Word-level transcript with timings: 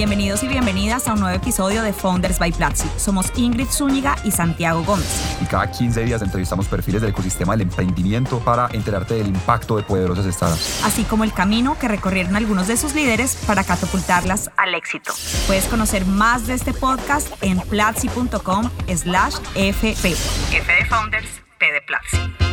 Bienvenidos 0.00 0.42
y 0.42 0.48
bienvenidas 0.48 1.06
a 1.08 1.12
un 1.12 1.20
nuevo 1.20 1.36
episodio 1.36 1.82
de 1.82 1.92
Founders 1.92 2.38
by 2.38 2.52
Platzi. 2.52 2.88
Somos 2.96 3.30
Ingrid 3.36 3.66
Zúñiga 3.66 4.16
y 4.24 4.30
Santiago 4.30 4.82
Gómez. 4.82 5.36
Y 5.42 5.44
cada 5.44 5.70
15 5.70 6.04
días 6.06 6.22
entrevistamos 6.22 6.68
perfiles 6.68 7.02
del 7.02 7.10
ecosistema 7.10 7.52
del 7.52 7.68
emprendimiento 7.68 8.38
para 8.38 8.70
enterarte 8.72 9.16
del 9.16 9.26
impacto 9.26 9.76
de 9.76 9.82
poderosas 9.82 10.24
startups. 10.34 10.82
Así 10.84 11.04
como 11.04 11.22
el 11.22 11.34
camino 11.34 11.78
que 11.78 11.86
recorrieron 11.86 12.34
algunos 12.34 12.66
de 12.66 12.78
sus 12.78 12.94
líderes 12.94 13.36
para 13.46 13.62
catapultarlas 13.62 14.50
al 14.56 14.74
éxito. 14.74 15.12
Puedes 15.46 15.66
conocer 15.66 16.06
más 16.06 16.46
de 16.46 16.54
este 16.54 16.72
podcast 16.72 17.28
en 17.42 17.60
platzi.com 17.60 18.70
slash 18.96 19.34
fp. 19.54 20.12
F 20.12 20.72
de 20.72 20.86
Founders, 20.88 21.28
P 21.58 21.72
de 21.72 21.82
Platzi. 21.82 22.49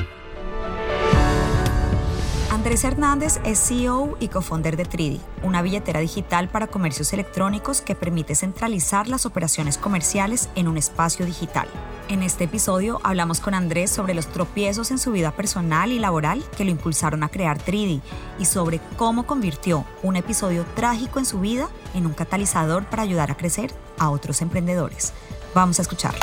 Andrés 2.57 2.83
Hernández 2.83 3.39
es 3.45 3.59
CEO 3.59 4.17
y 4.19 4.29
cofounder 4.29 4.77
de 4.77 4.85
Tridi, 4.85 5.21
una 5.43 5.61
billetera 5.61 5.99
digital 5.99 6.49
para 6.49 6.65
comercios 6.65 7.13
electrónicos 7.13 7.81
que 7.81 7.93
permite 7.93 8.33
centralizar 8.33 9.07
las 9.07 9.27
operaciones 9.27 9.77
comerciales 9.77 10.49
en 10.55 10.67
un 10.67 10.75
espacio 10.75 11.27
digital. 11.27 11.67
En 12.09 12.23
este 12.23 12.45
episodio 12.45 12.99
hablamos 13.03 13.41
con 13.41 13.53
Andrés 13.53 13.91
sobre 13.91 14.15
los 14.15 14.25
tropiezos 14.25 14.89
en 14.89 14.97
su 14.97 15.11
vida 15.11 15.29
personal 15.33 15.91
y 15.91 15.99
laboral 15.99 16.43
que 16.57 16.65
lo 16.65 16.71
impulsaron 16.71 17.21
a 17.21 17.29
crear 17.29 17.59
Tridi 17.59 18.01
y 18.39 18.45
sobre 18.45 18.81
cómo 18.97 19.27
convirtió 19.27 19.85
un 20.01 20.15
episodio 20.15 20.65
trágico 20.75 21.19
en 21.19 21.25
su 21.25 21.39
vida 21.39 21.69
en 21.93 22.07
un 22.07 22.13
catalizador 22.13 22.85
para 22.85 23.03
ayudar 23.03 23.29
a 23.29 23.37
crecer 23.37 23.71
a 23.99 24.09
otros 24.09 24.41
emprendedores. 24.41 25.13
Vamos 25.57 25.79
a 25.79 25.81
escucharlo. 25.81 26.19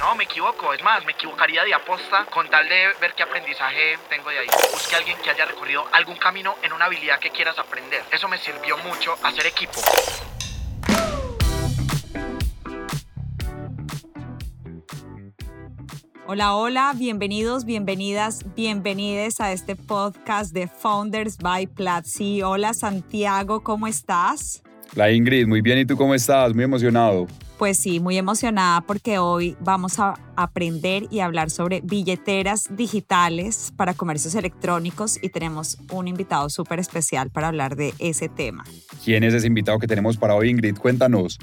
No, 0.00 0.16
me 0.16 0.24
equivoco. 0.24 0.74
Es 0.74 0.82
más, 0.82 1.04
me 1.04 1.12
equivocaría 1.12 1.62
de 1.62 1.72
aposta 1.72 2.26
con 2.28 2.50
tal 2.50 2.68
de 2.68 2.88
ver 3.00 3.14
qué 3.16 3.22
aprendizaje 3.22 3.96
tengo 4.10 4.30
de 4.30 4.40
ahí. 4.40 4.48
Busque 4.72 4.96
a 4.96 4.98
alguien 4.98 5.16
que 5.22 5.30
haya 5.30 5.44
recorrido 5.44 5.84
algún 5.92 6.16
camino 6.16 6.56
en 6.64 6.72
una 6.72 6.86
habilidad 6.86 7.20
que 7.20 7.30
quieras 7.30 7.56
aprender. 7.56 8.02
Eso 8.10 8.26
me 8.26 8.36
sirvió 8.36 8.76
mucho 8.78 9.14
hacer 9.22 9.46
equipo. 9.46 9.80
Hola, 16.26 16.56
hola, 16.56 16.94
bienvenidos, 16.96 17.64
bienvenidas, 17.64 18.44
bienvenides 18.56 19.40
a 19.40 19.52
este 19.52 19.76
podcast 19.76 20.52
de 20.52 20.66
Founders 20.66 21.38
by 21.38 21.68
Platzi. 21.68 22.42
Hola 22.42 22.74
Santiago, 22.74 23.62
¿cómo 23.62 23.86
estás? 23.86 24.64
La 24.96 25.12
Ingrid, 25.12 25.46
muy 25.46 25.60
bien, 25.60 25.78
¿y 25.78 25.86
tú 25.86 25.96
cómo 25.96 26.12
estás? 26.12 26.52
Muy 26.52 26.64
emocionado. 26.64 27.28
Pues 27.58 27.78
sí, 27.78 27.98
muy 27.98 28.16
emocionada 28.16 28.82
porque 28.82 29.18
hoy 29.18 29.56
vamos 29.58 29.98
a 29.98 30.14
aprender 30.36 31.08
y 31.10 31.18
hablar 31.18 31.50
sobre 31.50 31.80
billeteras 31.80 32.68
digitales 32.70 33.72
para 33.76 33.94
comercios 33.94 34.36
electrónicos 34.36 35.18
y 35.20 35.30
tenemos 35.30 35.76
un 35.90 36.06
invitado 36.06 36.48
súper 36.50 36.78
especial 36.78 37.30
para 37.30 37.48
hablar 37.48 37.74
de 37.74 37.94
ese 37.98 38.28
tema. 38.28 38.62
¿Quién 39.04 39.24
es 39.24 39.34
ese 39.34 39.48
invitado 39.48 39.80
que 39.80 39.88
tenemos 39.88 40.16
para 40.16 40.36
hoy, 40.36 40.50
Ingrid? 40.50 40.78
Cuéntanos. 40.78 41.36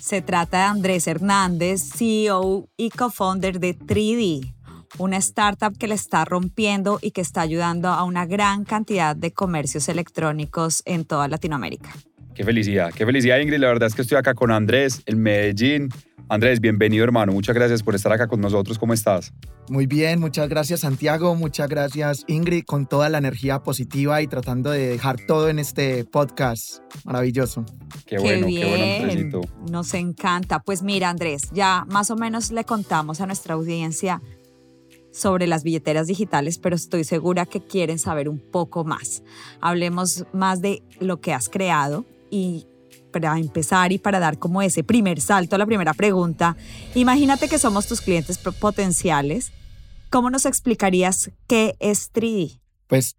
Se 0.00 0.22
trata 0.22 0.56
de 0.56 0.64
Andrés 0.64 1.06
Hernández, 1.06 1.82
CEO 1.94 2.70
y 2.78 2.88
co-founder 2.88 3.60
de 3.60 3.78
3D, 3.78 4.54
una 4.96 5.18
startup 5.18 5.76
que 5.76 5.88
le 5.88 5.94
está 5.94 6.24
rompiendo 6.24 6.98
y 7.02 7.10
que 7.10 7.20
está 7.20 7.42
ayudando 7.42 7.88
a 7.88 8.04
una 8.04 8.24
gran 8.24 8.64
cantidad 8.64 9.14
de 9.14 9.34
comercios 9.34 9.90
electrónicos 9.90 10.82
en 10.86 11.04
toda 11.04 11.28
Latinoamérica. 11.28 11.90
Qué 12.34 12.44
felicidad, 12.44 12.92
qué 12.94 13.04
felicidad 13.04 13.38
Ingrid. 13.38 13.58
La 13.58 13.68
verdad 13.68 13.88
es 13.88 13.94
que 13.94 14.02
estoy 14.02 14.16
acá 14.16 14.34
con 14.34 14.50
Andrés 14.50 15.02
en 15.06 15.20
Medellín. 15.20 15.88
Andrés, 16.28 16.60
bienvenido 16.60 17.02
hermano. 17.02 17.32
Muchas 17.32 17.56
gracias 17.56 17.82
por 17.82 17.96
estar 17.96 18.12
acá 18.12 18.28
con 18.28 18.40
nosotros. 18.40 18.78
¿Cómo 18.78 18.92
estás? 18.92 19.32
Muy 19.68 19.86
bien, 19.86 20.20
muchas 20.20 20.48
gracias 20.48 20.80
Santiago, 20.80 21.34
muchas 21.34 21.68
gracias 21.68 22.24
Ingrid 22.28 22.64
con 22.64 22.86
toda 22.86 23.08
la 23.08 23.18
energía 23.18 23.60
positiva 23.60 24.22
y 24.22 24.28
tratando 24.28 24.70
de 24.70 24.86
dejar 24.86 25.16
todo 25.26 25.48
en 25.48 25.58
este 25.58 26.04
podcast. 26.04 26.78
Maravilloso. 27.04 27.64
Qué 28.06 28.18
bueno, 28.18 28.46
qué, 28.46 28.52
bien. 28.52 29.30
bueno 29.30 29.48
Nos 29.68 29.92
encanta. 29.94 30.60
Pues 30.60 30.82
mira 30.82 31.10
Andrés, 31.10 31.42
ya 31.52 31.84
más 31.88 32.12
o 32.12 32.16
menos 32.16 32.52
le 32.52 32.64
contamos 32.64 33.20
a 33.20 33.26
nuestra 33.26 33.54
audiencia 33.54 34.22
sobre 35.12 35.48
las 35.48 35.64
billeteras 35.64 36.06
digitales, 36.06 36.60
pero 36.60 36.76
estoy 36.76 37.02
segura 37.02 37.44
que 37.44 37.60
quieren 37.60 37.98
saber 37.98 38.28
un 38.28 38.38
poco 38.38 38.84
más. 38.84 39.24
Hablemos 39.60 40.26
más 40.32 40.62
de 40.62 40.84
lo 41.00 41.20
que 41.20 41.32
has 41.32 41.48
creado 41.48 42.06
y 42.30 42.66
para 43.12 43.38
empezar 43.38 43.92
y 43.92 43.98
para 43.98 44.20
dar 44.20 44.38
como 44.38 44.62
ese 44.62 44.84
primer 44.84 45.20
salto 45.20 45.56
a 45.56 45.58
la 45.58 45.66
primera 45.66 45.94
pregunta, 45.94 46.56
imagínate 46.94 47.48
que 47.48 47.58
somos 47.58 47.86
tus 47.86 48.00
clientes 48.00 48.38
potenciales. 48.38 49.52
¿Cómo 50.10 50.30
nos 50.30 50.46
explicarías 50.46 51.30
qué 51.46 51.76
es 51.78 52.12
3D? 52.12 52.60
Pues 52.86 53.16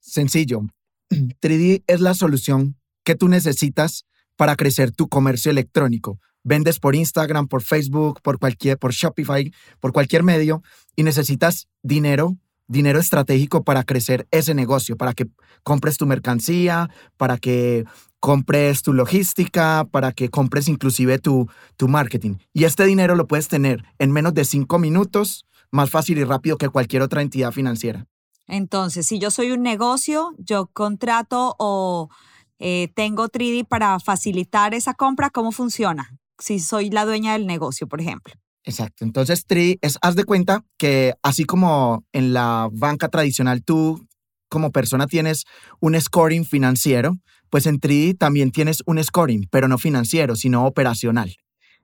sencillo. 0.00 0.62
3D 1.10 1.84
es 1.86 2.00
la 2.00 2.14
solución 2.14 2.76
que 3.04 3.14
tú 3.14 3.28
necesitas 3.28 4.04
para 4.36 4.56
crecer 4.56 4.92
tu 4.92 5.08
comercio 5.08 5.50
electrónico. 5.50 6.18
Vendes 6.44 6.78
por 6.78 6.94
Instagram, 6.94 7.46
por 7.48 7.62
Facebook, 7.62 8.20
por 8.22 8.38
cualquier 8.38 8.78
por 8.78 8.92
Shopify, 8.92 9.52
por 9.80 9.92
cualquier 9.92 10.22
medio 10.22 10.62
y 10.96 11.04
necesitas 11.04 11.68
dinero 11.82 12.36
dinero 12.68 12.98
estratégico 12.98 13.64
para 13.64 13.84
crecer 13.84 14.26
ese 14.30 14.54
negocio, 14.54 14.96
para 14.96 15.14
que 15.14 15.26
compres 15.62 15.96
tu 15.96 16.06
mercancía, 16.06 16.90
para 17.16 17.38
que 17.38 17.84
compres 18.20 18.82
tu 18.82 18.92
logística, 18.92 19.84
para 19.90 20.12
que 20.12 20.28
compres 20.28 20.68
inclusive 20.68 21.18
tu, 21.18 21.48
tu 21.76 21.88
marketing. 21.88 22.36
Y 22.52 22.64
este 22.64 22.84
dinero 22.84 23.16
lo 23.16 23.26
puedes 23.26 23.48
tener 23.48 23.84
en 23.98 24.12
menos 24.12 24.34
de 24.34 24.44
cinco 24.44 24.78
minutos, 24.78 25.44
más 25.70 25.90
fácil 25.90 26.18
y 26.18 26.24
rápido 26.24 26.56
que 26.56 26.68
cualquier 26.68 27.02
otra 27.02 27.22
entidad 27.22 27.52
financiera. 27.52 28.06
Entonces, 28.46 29.06
si 29.06 29.18
yo 29.18 29.30
soy 29.30 29.52
un 29.52 29.62
negocio, 29.62 30.34
yo 30.38 30.66
contrato 30.72 31.56
o 31.58 32.10
eh, 32.58 32.92
tengo 32.94 33.28
3D 33.28 33.66
para 33.66 33.98
facilitar 33.98 34.74
esa 34.74 34.94
compra, 34.94 35.30
¿cómo 35.30 35.50
funciona? 35.50 36.16
Si 36.38 36.60
soy 36.60 36.90
la 36.90 37.04
dueña 37.04 37.32
del 37.32 37.46
negocio, 37.46 37.88
por 37.88 38.00
ejemplo. 38.00 38.34
Exacto. 38.64 39.04
Entonces, 39.04 39.46
3D 39.46 39.78
es, 39.82 39.98
haz 40.02 40.14
de 40.14 40.24
cuenta 40.24 40.64
que 40.78 41.14
así 41.22 41.44
como 41.44 42.04
en 42.12 42.32
la 42.32 42.68
banca 42.72 43.08
tradicional 43.08 43.64
tú 43.64 44.06
como 44.48 44.70
persona 44.70 45.06
tienes 45.06 45.44
un 45.80 45.98
scoring 46.00 46.44
financiero, 46.44 47.18
pues 47.50 47.66
en 47.66 47.80
3D 47.80 48.16
también 48.16 48.50
tienes 48.50 48.82
un 48.86 49.02
scoring, 49.02 49.48
pero 49.50 49.66
no 49.66 49.78
financiero, 49.78 50.36
sino 50.36 50.66
operacional. 50.66 51.36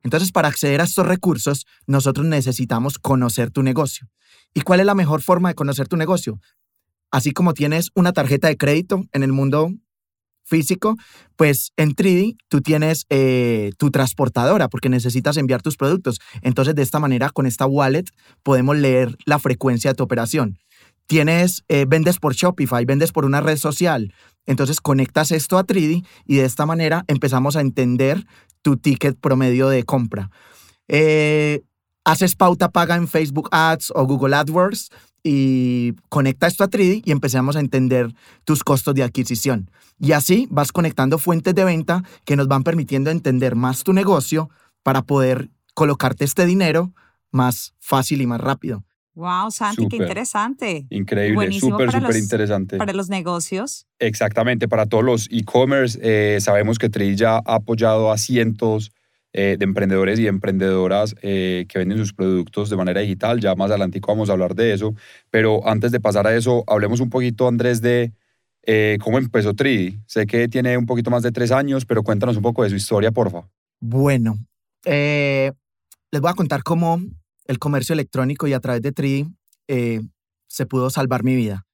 Entonces, 0.03 0.31
para 0.33 0.49
acceder 0.49 0.81
a 0.81 0.85
estos 0.85 1.07
recursos, 1.07 1.67
nosotros 1.87 2.27
necesitamos 2.27 2.99
conocer 2.99 3.51
tu 3.51 3.63
negocio. 3.63 4.09
¿Y 4.55 4.61
cuál 4.61 4.81
es 4.81 4.87
la 4.87 4.95
mejor 4.95 5.23
forma 5.23 5.49
de 5.49 5.55
conocer 5.55 5.89
tu 5.89 5.97
negocio? 5.97 6.41
Así 7.11 7.33
como 7.33 7.55
tienes 7.55 7.91
una 7.95 8.13
tarjeta 8.13 8.49
de 8.49 8.57
crédito 8.57 9.05
en 9.13 9.23
el 9.23 9.33
mundo 9.33 9.73
físico, 10.49 10.97
pues 11.37 11.73
en 11.77 11.95
3D 11.95 12.37
tú 12.49 12.61
tienes 12.61 13.07
eh, 13.11 13.71
tu 13.79 13.91
transportadora 13.91 14.69
porque 14.69 14.89
necesitas 14.89 15.37
enviar 15.37 15.63
tus 15.63 15.77
productos. 15.77 16.19
Entonces, 16.43 16.75
de 16.75 16.83
esta 16.83 16.99
manera, 16.99 17.31
con 17.31 17.47
esta 17.47 17.67
wallet, 17.67 18.05
podemos 18.43 18.77
leer 18.77 19.17
la 19.27 19.39
frecuencia 19.39 19.91
de 19.91 19.95
tu 19.95 20.05
operación. 20.05 20.59
Tienes, 21.07 21.65
eh, 21.69 21.87
vendes 21.89 22.19
por 22.19 22.35
Shopify, 22.35 22.85
vendes 22.85 23.13
por 23.13 23.25
una 23.25 23.41
red 23.41 23.57
social, 23.57 24.13
entonces 24.47 24.81
conectas 24.81 25.31
esto 25.31 25.59
a 25.59 25.65
3D 25.65 26.05
y 26.27 26.37
de 26.37 26.45
esta 26.45 26.67
manera 26.67 27.05
empezamos 27.07 27.57
a 27.57 27.61
entender 27.61 28.27
tu 28.63 28.77
ticket 28.77 29.19
promedio 29.19 29.69
de 29.69 29.85
compra. 29.85 30.31
Eh, 30.89 31.63
haces 32.05 32.35
pauta 32.35 32.71
paga 32.71 32.97
en 32.97 33.09
Facebook 33.09 33.49
Ads 33.53 33.93
o 33.95 34.07
Google 34.07 34.37
AdWords 34.37 34.91
y 35.23 35.95
conecta 36.09 36.47
esto 36.47 36.65
a 36.65 36.69
3D 36.69 37.03
y 37.05 37.13
empezamos 37.13 37.57
a 37.57 37.61
entender 37.61 38.15
tus 38.45 38.65
costos 38.65 38.95
de 38.95 39.03
adquisición. 39.03 39.71
Y 39.99 40.13
así 40.13 40.47
vas 40.51 40.73
conectando 40.73 41.19
fuentes 41.19 41.55
de 41.55 41.65
venta 41.65 42.03
que 42.25 42.37
nos 42.37 42.49
van 42.49 42.63
permitiendo 42.63 43.11
entender 43.11 43.57
más 43.57 43.85
tu 43.85 43.93
negocio 43.93 44.49
para 44.83 45.03
poder 45.03 45.51
colocarte 45.75 46.25
este 46.25 46.47
dinero 46.47 46.93
más 47.31 47.75
fácil 47.79 48.21
y 48.21 48.27
más 48.27 48.41
rápido. 48.41 48.85
Wow, 49.15 49.51
Santi, 49.51 49.89
qué 49.89 49.97
interesante. 49.97 50.87
Increíble, 50.91 51.51
súper, 51.59 51.91
súper 51.91 52.17
interesante. 52.17 52.77
Para 52.77 52.93
los 52.93 53.09
negocios. 53.09 53.89
Exactamente, 53.99 54.69
para 54.69 54.87
todos 54.87 55.03
los 55.03 55.29
e-commerce. 55.33 55.99
Eh, 56.01 56.41
sabemos 56.41 56.79
que 56.79 56.89
Trade 56.89 57.17
ya 57.17 57.37
ha 57.39 57.55
apoyado 57.57 58.13
a 58.13 58.19
cientos 58.19 58.93
eh, 59.33 59.57
de 59.59 59.65
emprendedores 59.65 60.19
y 60.19 60.27
emprendedoras 60.27 61.15
eh, 61.23 61.67
que 61.69 61.79
venden 61.79 61.99
sus 61.99 62.13
productos 62.13 62.71
de 62.71 62.77
manera 62.77 63.01
digital. 63.01 63.41
Ya 63.41 63.55
más 63.55 63.71
adelante 63.71 64.01
vamos 64.07 64.31
a 64.31 64.33
hablar 64.33 64.55
de 64.55 64.73
eso. 64.73 64.95
Pero 65.31 65.67
antes 65.67 65.93
de 65.93 66.01
pasar 66.01 66.27
a 66.27 66.37
eso, 66.37 66.65
hablemos 66.67 67.01
un 67.01 67.11
poquito, 67.11 67.49
Andrés, 67.49 67.81
de 67.81 68.13
cómo 69.01 69.19
empezó 69.19 69.55
Tridi. 69.55 69.99
Sé 70.07 70.27
que 70.27 70.49
tiene 70.49 70.77
un 70.77 70.85
poquito 70.85 71.11
más 71.11 71.23
de 71.23 71.33
tres 71.33 71.53
años, 71.53 71.87
pero 71.87 72.03
cuéntanos 72.03 72.37
un 72.37 72.43
poco 72.43 72.65
de 72.65 72.71
su 72.71 72.77
historia, 72.77 73.11
porfa. 73.13 73.49
Bueno, 73.81 74.37
les 74.85 76.21
voy 76.21 76.31
a 76.31 76.35
contar 76.35 76.63
cómo 76.63 77.01
el 77.49 77.59
comercio 77.59 77.95
electrónico 77.95 78.47
y 78.47 78.53
a 78.53 78.61
través 78.61 78.83
de 78.83 78.93
Tri 78.93 79.27
eh, 79.67 80.01
se 80.47 80.67
pudo 80.67 80.91
salvar 80.91 81.25
mi 81.25 81.35
vida. 81.35 81.67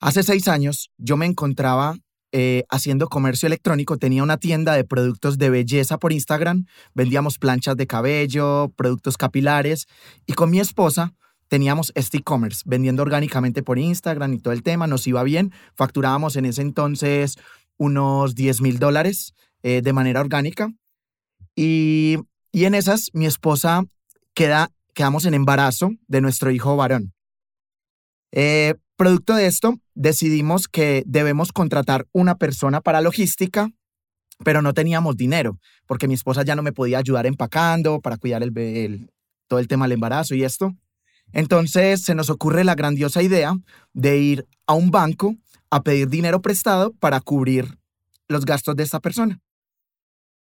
Hace 0.00 0.22
seis 0.22 0.46
años 0.48 0.90
yo 0.96 1.16
me 1.16 1.26
encontraba 1.26 1.96
eh, 2.32 2.64
haciendo 2.68 3.08
comercio 3.08 3.46
electrónico, 3.46 3.96
tenía 3.96 4.22
una 4.22 4.36
tienda 4.36 4.74
de 4.74 4.84
productos 4.84 5.38
de 5.38 5.50
belleza 5.50 5.98
por 5.98 6.12
Instagram, 6.12 6.66
vendíamos 6.94 7.38
planchas 7.38 7.76
de 7.76 7.86
cabello, 7.86 8.72
productos 8.76 9.16
capilares 9.16 9.86
y 10.26 10.34
con 10.34 10.50
mi 10.50 10.60
esposa 10.60 11.14
teníamos 11.48 11.90
este 11.96 12.18
e-commerce, 12.18 12.62
vendiendo 12.64 13.02
orgánicamente 13.02 13.64
por 13.64 13.78
Instagram 13.78 14.34
y 14.34 14.38
todo 14.38 14.52
el 14.52 14.62
tema, 14.62 14.86
nos 14.86 15.06
iba 15.06 15.22
bien, 15.24 15.52
facturábamos 15.74 16.36
en 16.36 16.44
ese 16.44 16.62
entonces 16.62 17.36
unos 17.76 18.34
10 18.36 18.60
mil 18.60 18.78
dólares 18.78 19.34
eh, 19.62 19.82
de 19.82 19.92
manera 19.92 20.20
orgánica. 20.20 20.72
Y, 21.56 22.18
y 22.52 22.64
en 22.64 22.74
esas, 22.74 23.10
mi 23.14 23.26
esposa 23.26 23.84
queda, 24.34 24.70
quedamos 24.94 25.24
en 25.24 25.34
embarazo 25.34 25.90
de 26.06 26.20
nuestro 26.20 26.50
hijo 26.50 26.76
varón. 26.76 27.12
Eh, 28.32 28.74
producto 29.00 29.34
de 29.34 29.46
esto, 29.46 29.80
decidimos 29.94 30.68
que 30.68 31.02
debemos 31.06 31.52
contratar 31.52 32.06
una 32.12 32.34
persona 32.34 32.82
para 32.82 33.00
logística, 33.00 33.70
pero 34.44 34.60
no 34.60 34.74
teníamos 34.74 35.16
dinero, 35.16 35.58
porque 35.86 36.06
mi 36.06 36.12
esposa 36.12 36.42
ya 36.42 36.54
no 36.54 36.62
me 36.62 36.74
podía 36.74 36.98
ayudar 36.98 37.24
empacando 37.24 38.02
para 38.02 38.18
cuidar 38.18 38.42
el, 38.42 39.10
todo 39.48 39.58
el 39.58 39.68
tema 39.68 39.86
del 39.86 39.92
embarazo 39.92 40.34
y 40.34 40.44
esto. 40.44 40.76
Entonces 41.32 42.02
se 42.02 42.14
nos 42.14 42.28
ocurre 42.28 42.62
la 42.62 42.74
grandiosa 42.74 43.22
idea 43.22 43.54
de 43.94 44.18
ir 44.18 44.46
a 44.66 44.74
un 44.74 44.90
banco 44.90 45.34
a 45.70 45.82
pedir 45.82 46.10
dinero 46.10 46.42
prestado 46.42 46.92
para 46.92 47.22
cubrir 47.22 47.78
los 48.28 48.44
gastos 48.44 48.76
de 48.76 48.82
esta 48.82 49.00
persona. 49.00 49.40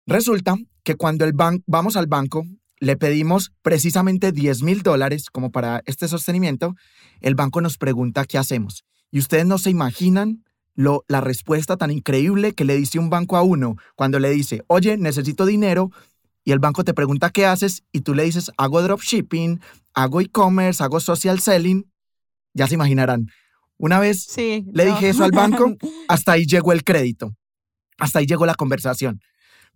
Resulta 0.08 0.56
que 0.82 0.96
cuando 0.96 1.26
el 1.26 1.34
vamos 1.68 1.96
al 1.96 2.08
banco, 2.08 2.44
le 2.82 2.98
pedimos 2.98 3.54
precisamente 3.62 4.32
10 4.32 4.64
mil 4.64 4.82
dólares 4.82 5.30
como 5.30 5.52
para 5.52 5.84
este 5.86 6.08
sostenimiento, 6.08 6.76
el 7.22 7.36
banco 7.36 7.62
nos 7.62 7.78
pregunta 7.78 8.26
qué 8.26 8.40
hacemos. 8.40 8.84
Y 9.12 9.20
ustedes 9.20 9.46
no 9.46 9.60
se 9.60 9.70
imaginan 9.70 10.44
lo, 10.74 11.06
la 11.08 11.22
respuesta 11.22 11.78
tan 11.78 11.92
increíble 11.92 12.54
que 12.54 12.66
le 12.66 12.76
dice 12.76 12.98
un 12.98 13.12
banco 13.12 13.38
a 13.38 13.44
uno 13.44 13.76
cuando 13.96 14.20
le 14.20 14.32
dice, 14.32 14.64
oye, 14.68 14.98
necesito 14.98 15.46
dinero, 15.46 15.92
y 16.44 16.54
el 16.54 16.60
banco 16.60 16.84
te 16.84 16.96
pregunta 16.96 17.30
qué 17.30 17.46
haces, 17.46 17.84
y 17.92 18.02
tú 18.02 18.16
le 18.16 18.24
dices, 18.24 18.52
hago 18.58 18.82
dropshipping, 18.82 19.62
hago 19.94 20.20
e-commerce, 20.20 20.84
hago 20.84 21.00
social 21.00 21.40
selling, 21.40 21.86
ya 22.56 22.66
se 22.66 22.74
imaginarán. 22.74 23.28
Una 23.78 24.00
vez 24.00 24.36
le 24.38 24.86
dije 24.86 25.10
eso 25.10 25.24
al 25.24 25.32
banco, 25.32 25.76
hasta 26.08 26.32
ahí 26.32 26.48
llegó 26.48 26.72
el 26.72 26.84
crédito, 26.84 27.36
hasta 28.00 28.20
ahí 28.20 28.26
llegó 28.26 28.48
la 28.48 28.56
conversación. 28.56 29.22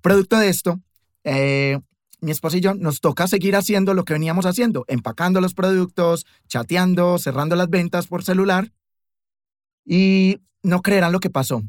Producto 0.02 0.40
de 0.40 0.50
esto, 0.50 0.80
eh, 1.24 1.80
mi 2.26 2.32
esposa 2.32 2.58
y 2.58 2.62
yo 2.62 2.74
nos 2.74 3.00
toca 3.00 3.28
seguir 3.28 3.56
haciendo 3.56 3.94
lo 3.94 4.04
que 4.04 4.14
veníamos 4.14 4.46
haciendo, 4.46 4.84
empacando 4.88 5.40
los 5.40 5.54
productos, 5.54 6.26
chateando, 6.48 7.18
cerrando 7.20 7.56
las 7.56 7.70
ventas 7.70 8.08
por 8.08 8.24
celular. 8.24 8.74
Y 9.86 10.42
no 10.64 10.82
creerán 10.82 11.12
lo 11.12 11.20
que 11.20 11.30
pasó. 11.30 11.64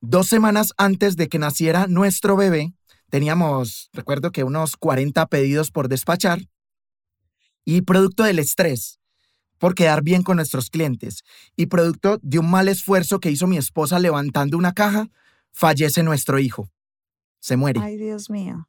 Dos 0.00 0.28
semanas 0.28 0.72
antes 0.76 1.16
de 1.16 1.28
que 1.28 1.38
naciera 1.38 1.86
nuestro 1.86 2.36
bebé, 2.36 2.74
teníamos, 3.08 3.88
recuerdo 3.92 4.30
que 4.30 4.44
unos 4.44 4.76
40 4.76 5.26
pedidos 5.26 5.70
por 5.70 5.88
despachar. 5.88 6.40
Y 7.64 7.82
producto 7.82 8.24
del 8.24 8.38
estrés, 8.38 9.00
por 9.58 9.74
quedar 9.74 10.02
bien 10.02 10.22
con 10.22 10.36
nuestros 10.36 10.68
clientes, 10.68 11.22
y 11.56 11.66
producto 11.66 12.18
de 12.22 12.40
un 12.40 12.50
mal 12.50 12.68
esfuerzo 12.68 13.20
que 13.20 13.30
hizo 13.30 13.46
mi 13.46 13.56
esposa 13.56 13.98
levantando 13.98 14.58
una 14.58 14.72
caja, 14.72 15.08
fallece 15.52 16.02
nuestro 16.02 16.38
hijo. 16.38 16.68
Se 17.38 17.56
muere. 17.56 17.80
Ay, 17.80 17.96
Dios 17.96 18.28
mío 18.28 18.68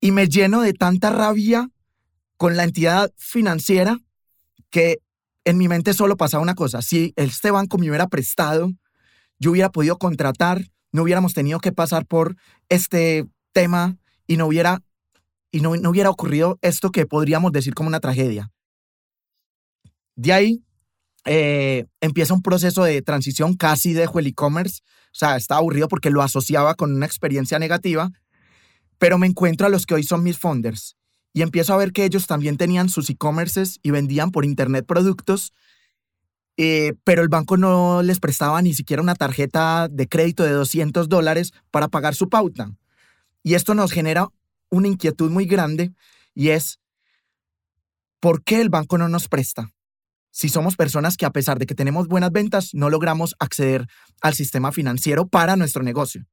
y 0.00 0.12
me 0.12 0.28
lleno 0.28 0.60
de 0.60 0.72
tanta 0.72 1.10
rabia 1.10 1.70
con 2.36 2.56
la 2.56 2.64
entidad 2.64 3.12
financiera 3.16 3.98
que 4.70 4.98
en 5.44 5.58
mi 5.58 5.68
mente 5.68 5.94
solo 5.94 6.16
pasaba 6.16 6.42
una 6.42 6.54
cosa, 6.54 6.82
si 6.82 7.12
este 7.16 7.50
banco 7.50 7.78
me 7.78 7.88
hubiera 7.88 8.06
prestado, 8.06 8.70
yo 9.38 9.50
hubiera 9.50 9.70
podido 9.70 9.96
contratar, 9.96 10.62
no 10.92 11.02
hubiéramos 11.02 11.32
tenido 11.32 11.58
que 11.58 11.72
pasar 11.72 12.06
por 12.06 12.36
este 12.68 13.26
tema 13.52 13.96
y 14.26 14.36
no 14.36 14.46
hubiera, 14.46 14.82
y 15.50 15.60
no, 15.60 15.74
no 15.76 15.90
hubiera 15.90 16.10
ocurrido 16.10 16.58
esto 16.60 16.90
que 16.90 17.06
podríamos 17.06 17.52
decir 17.52 17.74
como 17.74 17.88
una 17.88 18.00
tragedia. 18.00 18.50
De 20.16 20.32
ahí 20.32 20.62
eh, 21.24 21.86
empieza 22.00 22.34
un 22.34 22.42
proceso 22.42 22.84
de 22.84 23.00
transición, 23.02 23.54
casi 23.54 23.94
dejo 23.94 24.18
el 24.18 24.26
e-commerce, 24.26 24.80
o 24.82 25.14
sea, 25.18 25.36
estaba 25.36 25.60
aburrido 25.60 25.88
porque 25.88 26.10
lo 26.10 26.22
asociaba 26.22 26.74
con 26.74 26.94
una 26.94 27.06
experiencia 27.06 27.58
negativa 27.58 28.10
pero 28.98 29.18
me 29.18 29.26
encuentro 29.26 29.66
a 29.66 29.70
los 29.70 29.86
que 29.86 29.94
hoy 29.94 30.02
son 30.02 30.22
mis 30.22 30.38
funders 30.38 30.96
y 31.32 31.42
empiezo 31.42 31.72
a 31.72 31.76
ver 31.76 31.92
que 31.92 32.04
ellos 32.04 32.26
también 32.26 32.56
tenían 32.56 32.88
sus 32.88 33.08
e-commerces 33.10 33.78
y 33.82 33.90
vendían 33.90 34.30
por 34.30 34.44
internet 34.44 34.84
productos, 34.86 35.52
eh, 36.56 36.94
pero 37.04 37.22
el 37.22 37.28
banco 37.28 37.56
no 37.56 38.02
les 38.02 38.18
prestaba 38.18 38.60
ni 38.62 38.74
siquiera 38.74 39.02
una 39.02 39.14
tarjeta 39.14 39.88
de 39.88 40.08
crédito 40.08 40.42
de 40.42 40.50
200 40.50 41.08
dólares 41.08 41.52
para 41.70 41.88
pagar 41.88 42.14
su 42.14 42.28
pauta. 42.28 42.72
Y 43.44 43.54
esto 43.54 43.74
nos 43.74 43.92
genera 43.92 44.28
una 44.70 44.88
inquietud 44.88 45.30
muy 45.30 45.46
grande 45.46 45.92
y 46.34 46.48
es, 46.48 46.80
¿por 48.20 48.42
qué 48.42 48.60
el 48.60 48.68
banco 48.68 48.98
no 48.98 49.08
nos 49.08 49.28
presta? 49.28 49.70
Si 50.30 50.48
somos 50.48 50.76
personas 50.76 51.16
que 51.16 51.26
a 51.26 51.30
pesar 51.30 51.58
de 51.58 51.66
que 51.66 51.74
tenemos 51.74 52.08
buenas 52.08 52.32
ventas, 52.32 52.70
no 52.72 52.90
logramos 52.90 53.34
acceder 53.38 53.86
al 54.20 54.34
sistema 54.34 54.72
financiero 54.72 55.26
para 55.26 55.56
nuestro 55.56 55.82
negocio. 55.82 56.26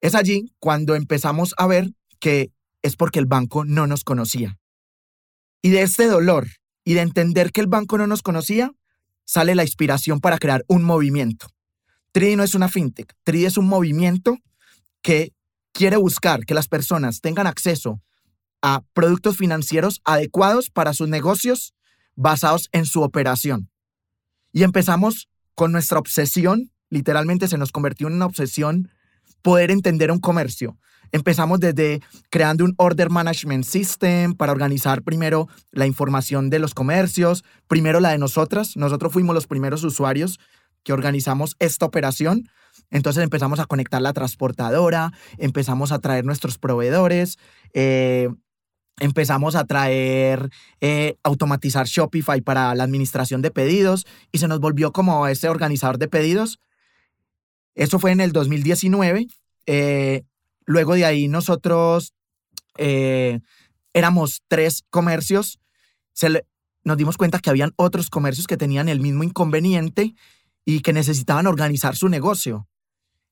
Es 0.00 0.14
allí 0.14 0.52
cuando 0.58 0.94
empezamos 0.94 1.54
a 1.58 1.66
ver 1.66 1.92
que 2.20 2.52
es 2.82 2.96
porque 2.96 3.18
el 3.18 3.26
banco 3.26 3.64
no 3.64 3.86
nos 3.86 4.04
conocía. 4.04 4.58
Y 5.62 5.70
de 5.70 5.82
este 5.82 6.06
dolor 6.06 6.48
y 6.84 6.94
de 6.94 7.00
entender 7.00 7.52
que 7.52 7.60
el 7.60 7.66
banco 7.66 7.98
no 7.98 8.06
nos 8.06 8.22
conocía, 8.22 8.72
sale 9.24 9.54
la 9.54 9.64
inspiración 9.64 10.20
para 10.20 10.38
crear 10.38 10.64
un 10.68 10.84
movimiento. 10.84 11.48
Tridi 12.12 12.36
no 12.36 12.44
es 12.44 12.54
una 12.54 12.68
fintech, 12.68 13.12
Tridi 13.24 13.44
es 13.44 13.58
un 13.58 13.68
movimiento 13.68 14.38
que 15.02 15.32
quiere 15.72 15.96
buscar 15.96 16.46
que 16.46 16.54
las 16.54 16.68
personas 16.68 17.20
tengan 17.20 17.46
acceso 17.46 18.00
a 18.62 18.82
productos 18.92 19.36
financieros 19.36 20.00
adecuados 20.04 20.70
para 20.70 20.94
sus 20.94 21.08
negocios 21.08 21.74
basados 22.16 22.68
en 22.72 22.86
su 22.86 23.02
operación. 23.02 23.70
Y 24.52 24.62
empezamos 24.62 25.28
con 25.54 25.72
nuestra 25.72 25.98
obsesión, 25.98 26.72
literalmente 26.88 27.48
se 27.48 27.58
nos 27.58 27.70
convirtió 27.70 28.08
en 28.08 28.14
una 28.14 28.26
obsesión 28.26 28.90
poder 29.42 29.70
entender 29.70 30.10
un 30.10 30.18
comercio. 30.18 30.76
Empezamos 31.10 31.60
desde 31.60 32.02
creando 32.28 32.64
un 32.64 32.74
Order 32.76 33.08
Management 33.08 33.64
System 33.64 34.34
para 34.34 34.52
organizar 34.52 35.02
primero 35.02 35.48
la 35.72 35.86
información 35.86 36.50
de 36.50 36.58
los 36.58 36.74
comercios, 36.74 37.44
primero 37.66 38.00
la 38.00 38.10
de 38.10 38.18
nosotras. 38.18 38.76
Nosotros 38.76 39.12
fuimos 39.12 39.34
los 39.34 39.46
primeros 39.46 39.82
usuarios 39.84 40.38
que 40.82 40.92
organizamos 40.92 41.56
esta 41.58 41.86
operación. 41.86 42.48
Entonces 42.90 43.22
empezamos 43.22 43.58
a 43.58 43.66
conectar 43.66 44.02
la 44.02 44.12
transportadora, 44.12 45.12
empezamos 45.38 45.92
a 45.92 45.98
traer 45.98 46.24
nuestros 46.24 46.58
proveedores, 46.58 47.38
eh, 47.72 48.28
empezamos 49.00 49.56
a 49.56 49.64
traer, 49.64 50.50
eh, 50.80 51.16
automatizar 51.22 51.86
Shopify 51.86 52.40
para 52.40 52.74
la 52.74 52.84
administración 52.84 53.42
de 53.42 53.50
pedidos 53.50 54.06
y 54.30 54.38
se 54.38 54.48
nos 54.48 54.60
volvió 54.60 54.92
como 54.92 55.26
ese 55.26 55.48
organizador 55.48 55.98
de 55.98 56.08
pedidos 56.08 56.60
eso 57.78 58.00
fue 58.00 58.10
en 58.10 58.20
el 58.20 58.32
2019. 58.32 59.28
Eh, 59.66 60.22
luego 60.66 60.94
de 60.94 61.04
ahí 61.04 61.28
nosotros 61.28 62.12
eh, 62.76 63.38
éramos 63.92 64.42
tres 64.48 64.82
comercios. 64.90 65.60
nos 66.82 66.96
dimos 66.96 67.16
cuenta 67.16 67.38
que 67.38 67.50
habían 67.50 67.72
otros 67.76 68.10
comercios 68.10 68.48
que 68.48 68.56
tenían 68.56 68.88
el 68.88 68.98
mismo 68.98 69.22
inconveniente 69.22 70.14
y 70.64 70.80
que 70.80 70.92
necesitaban 70.92 71.46
organizar 71.46 71.94
su 71.94 72.08
negocio. 72.08 72.66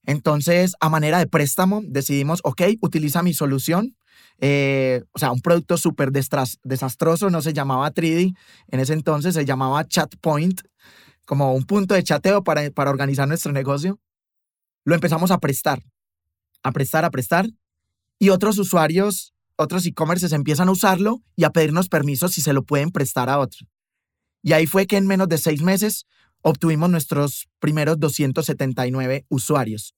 Entonces, 0.04 0.74
a 0.78 0.88
manera 0.88 1.18
de 1.18 1.26
préstamo, 1.26 1.82
decidimos, 1.84 2.38
ok, 2.44 2.62
utiliza 2.80 3.24
mi 3.24 3.34
solución. 3.34 3.96
Eh, 4.38 5.02
o 5.10 5.18
sea, 5.18 5.32
un 5.32 5.40
producto 5.40 5.76
súper 5.76 6.12
desastroso, 6.12 7.30
no 7.30 7.42
se 7.42 7.52
llamaba 7.52 7.92
3D, 7.92 8.36
en 8.68 8.80
ese 8.80 8.92
entonces 8.92 9.34
se 9.34 9.44
llamaba 9.44 9.84
ChatPoint, 9.88 10.60
como 11.24 11.52
un 11.52 11.64
punto 11.64 11.94
de 11.94 12.04
chateo 12.04 12.44
para, 12.44 12.70
para 12.70 12.90
organizar 12.90 13.26
nuestro 13.26 13.52
negocio 13.52 13.98
lo 14.86 14.94
empezamos 14.94 15.32
a 15.32 15.38
prestar, 15.38 15.82
a 16.62 16.72
prestar, 16.72 17.04
a 17.04 17.10
prestar, 17.10 17.50
y 18.20 18.30
otros 18.30 18.56
usuarios, 18.56 19.34
otros 19.56 19.84
e-commerces 19.84 20.32
empiezan 20.32 20.68
a 20.68 20.70
usarlo 20.70 21.22
y 21.34 21.42
a 21.42 21.50
pedirnos 21.50 21.88
permisos 21.88 22.32
si 22.32 22.40
se 22.40 22.52
lo 22.52 22.62
pueden 22.62 22.92
prestar 22.92 23.28
a 23.28 23.38
otros. 23.38 23.68
Y 24.42 24.52
ahí 24.52 24.66
fue 24.66 24.86
que 24.86 24.96
en 24.96 25.08
menos 25.08 25.28
de 25.28 25.38
seis 25.38 25.60
meses 25.60 26.06
obtuvimos 26.40 26.88
nuestros 26.88 27.48
primeros 27.58 27.98
279 27.98 29.26
usuarios. 29.28 29.92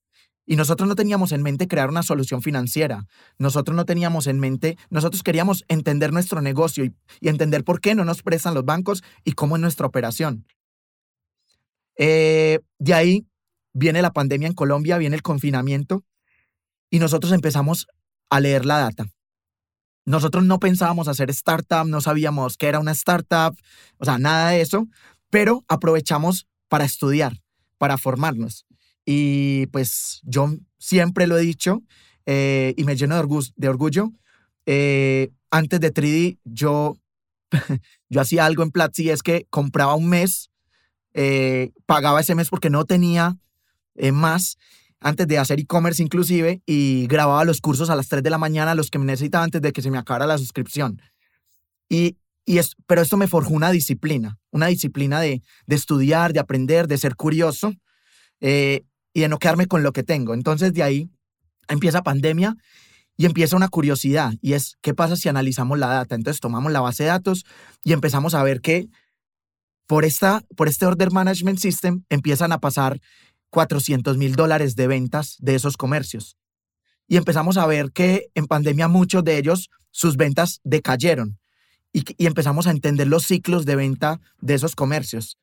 Y 0.47 0.57
nosotros 0.57 0.89
no 0.89 0.95
teníamos 0.95 1.33
en 1.33 1.43
mente 1.43 1.69
crear 1.69 1.91
una 1.91 2.03
solución 2.03 2.41
financiera. 2.41 3.05
Nosotros 3.37 3.77
no 3.77 3.85
teníamos 3.85 4.27
en 4.27 4.41
mente, 4.41 4.79
nosotros 4.89 5.23
queríamos 5.23 5.67
entender 5.69 6.15
nuestro 6.15 6.41
negocio 6.41 6.87
y, 6.87 6.95
entender 7.21 7.63
por 7.63 7.83
qué 7.83 7.95
no 7.95 8.07
nos 8.07 8.23
prestan 8.23 8.55
los 8.55 8.65
bancos 8.65 9.05
y 9.23 9.33
cómo 9.33 9.57
es 9.57 9.61
nuestra 9.61 9.87
operación. 9.87 10.47
Eh, 11.99 12.61
de 12.79 12.95
ahí 12.95 13.27
viene 13.79 14.03
la 14.03 14.13
pandemia 14.13 14.49
en 14.49 14.55
Colombia, 14.55 14.99
viene 14.99 15.17
el 15.17 15.23
confinamiento 15.23 16.05
y 16.91 16.99
nosotros 16.99 17.33
empezamos 17.33 17.87
a 18.29 18.41
leer 18.41 18.67
la 18.67 18.79
data. 18.79 19.07
Nosotros 20.05 20.45
no 20.45 20.59
pensábamos 20.59 21.07
hacer 21.07 21.31
startup, 21.31 21.87
no 21.87 22.01
sabíamos 22.01 22.57
qué 22.57 22.67
era 22.67 22.81
una 22.81 22.93
startup, 22.93 23.57
o 23.99 24.05
sea, 24.05 24.19
nada 24.19 24.51
de 24.51 24.63
eso, 24.63 24.89
pero 25.31 25.65
aprovechamos 25.69 26.47
para 26.69 26.85
estudiar, 26.85 27.41
para 27.77 27.99
formarnos. 27.99 28.67
Y 29.05 29.67
pues 29.67 30.21
yo 30.25 30.55
siempre 30.79 31.27
lo 31.27 31.39
he 31.39 31.43
dicho 31.43 31.83
eh, 32.27 32.75
y 32.77 32.85
me 32.85 32.97
lleno 32.97 33.15
de, 33.15 33.69
orgullo. 33.69 34.13
Eh, 34.67 35.31
antes 35.51 35.81
de 35.81 35.93
3D, 35.93 36.39
yo, 36.45 36.97
yo 38.09 38.21
hacía 38.21 38.45
algo 38.47 38.63
en 38.63 38.71
Platzi, 38.71 39.11
es 39.11 39.23
que 39.23 39.47
compraba 39.51 39.95
un 39.95 40.09
mes, 40.09 40.51
eh, 41.15 41.73
pagaba 41.87 42.21
ese 42.21 42.35
mes 42.35 42.49
porque 42.49 42.71
no 42.71 42.85
tenía 42.85 43.39
eh, 43.99 44.13
más 44.13 44.57
antes 45.01 45.29
de 45.29 45.39
hacer 45.39 45.61
e-commerce 45.61 46.03
inclusive, 46.03 46.63
y 46.67 47.07
grababa 47.07 47.45
los 47.45 47.61
cursos 47.61 47.91
a 47.91 47.97
las 47.97 48.09
3 48.09 48.23
de 48.23 48.31
la 48.31 48.39
mañana, 48.39 48.75
los 48.75 48.91
que 48.91 48.99
me 48.99 49.05
necesitaba 49.05 49.45
antes 49.45 49.63
de 49.63 49.73
que 49.73 49.83
se 49.83 49.91
me 49.91 49.99
acabara 49.99 50.27
la 50.27 50.39
suscripción. 50.39 51.01
Y, 51.89 52.17
y 52.45 52.59
es, 52.59 52.75
pero 52.87 53.03
esto 53.03 53.17
me 53.17 53.29
forjó 53.29 53.53
una 53.55 53.71
disciplina, 53.71 54.39
una 54.51 54.67
disciplina 54.67 55.21
de, 55.21 55.43
de 55.67 55.77
estudiar, 55.77 56.33
de 56.33 56.41
aprender, 56.41 56.89
de 56.89 56.99
ser 56.99 57.15
curioso 57.15 57.75
eh, 58.41 58.85
y 59.13 59.21
de 59.21 59.29
no 59.29 59.39
quedarme 59.39 59.67
con 59.67 59.83
lo 59.83 59.93
que 59.93 60.03
tengo. 60.03 60.35
Entonces 60.35 60.73
de 60.73 60.83
ahí 60.83 61.11
empieza 61.69 62.03
pandemia 62.03 62.57
y 63.17 63.27
empieza 63.27 63.57
una 63.57 63.69
curiosidad 63.69 64.33
y 64.41 64.53
es 64.55 64.79
qué 64.81 64.95
pasa 64.95 65.17
si 65.17 65.29
analizamos 65.29 65.79
la 65.79 65.89
data. 65.89 66.15
Entonces 66.15 66.41
tomamos 66.41 66.73
la 66.73 66.81
base 66.81 67.05
de 67.05 67.11
datos 67.11 67.45
y 67.85 67.93
empezamos 67.93 68.35
a 68.35 68.43
ver 68.43 68.61
que 68.61 68.89
por, 69.87 70.05
esta, 70.05 70.43
por 70.57 70.69
este 70.69 70.87
Order 70.87 71.11
Management 71.11 71.59
System 71.59 72.05
empiezan 72.11 72.53
a 72.53 72.61
pasar 72.61 73.01
400 73.51 74.17
mil 74.17 74.37
dólares 74.37 74.77
de 74.77 74.87
ventas 74.87 75.37
de 75.39 75.55
esos 75.55 75.77
comercios. 75.77 76.37
Y 77.07 77.17
empezamos 77.17 77.57
a 77.57 77.67
ver 77.67 77.91
que 77.93 78.29
en 78.35 78.47
pandemia 78.47 78.89
muchos 78.89 79.25
de 79.25 79.39
ellos, 79.39 79.71
sus 79.91 80.17
ventas 80.17 80.61
decayeron. 80.65 81.39
Y, 81.93 82.05
empezamos 82.27 82.67
a 82.67 82.71
entender 82.71 83.09
los 83.09 83.25
ciclos 83.25 83.65
de 83.65 83.77
venta 83.77 84.21
de 84.41 84.55
esos 84.55 84.77
comercios. 84.77 85.39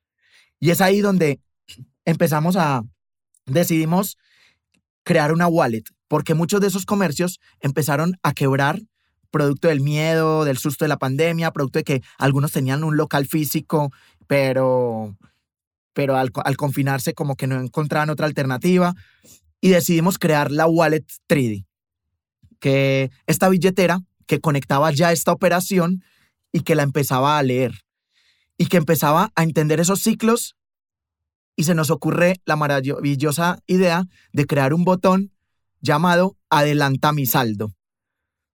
Y 0.60 0.70
es 0.70 0.80
ahí 0.80 1.02
donde 1.02 1.40
empezamos 2.06 2.56
a, 2.56 2.84
decidimos 3.46 4.18
crear 5.04 5.34
una 5.34 5.48
wallet, 5.48 5.84
porque 6.08 6.36
muchos 6.36 6.62
de 6.62 6.68
esos 6.68 6.86
comercios 6.86 7.40
empezaron 7.60 8.18
a 8.22 8.34
quebrar 8.34 8.80
producto 9.32 9.68
del 9.68 9.82
miedo, 9.82 10.46
del 10.46 10.58
susto 10.58 10.86
de 10.86 10.90
la 10.90 10.98
pandemia, 10.98 11.52
producto 11.52 11.80
de 11.80 11.84
que 11.84 12.02
algunos 12.18 12.52
tenían 12.54 12.84
un 12.84 12.96
local 12.96 13.26
físico, 13.26 13.92
pero, 14.28 15.18
pero 15.96 16.18
al, 16.18 16.32
al 16.44 16.58
confinarse 16.58 17.14
como 17.14 17.36
que 17.36 17.48
no 17.48 17.60
encontraban 17.60 18.12
otra 18.12 18.28
alternativa 18.28 18.94
y 19.62 19.70
decidimos 19.70 20.20
crear 20.20 20.52
la 20.52 20.68
wallet 20.68 21.06
3D, 21.28 21.66
que 22.60 23.10
esta 23.26 23.50
billetera 23.50 24.02
que 24.28 24.42
conectaba 24.42 24.92
ya 24.92 25.12
esta 25.12 25.32
operación 25.32 26.04
y 26.52 26.62
que 26.62 26.76
la 26.76 26.84
empezaba 26.84 27.38
a 27.38 27.44
leer 27.44 27.74
y 28.58 28.68
que 28.68 28.78
empezaba 28.78 29.32
a 29.36 29.44
entender 29.44 29.80
esos 29.80 30.02
ciclos 30.02 30.56
y 31.56 31.64
se 31.64 31.76
nos 31.76 31.90
ocurre 31.90 32.42
la 32.46 32.58
maravillosa 32.58 33.60
idea 33.66 34.04
de 34.34 34.46
crear 34.46 34.74
un 34.74 34.84
botón 34.84 35.32
llamado 35.80 36.38
Adelanta 36.50 37.14
mi 37.14 37.26
saldo. 37.26 37.74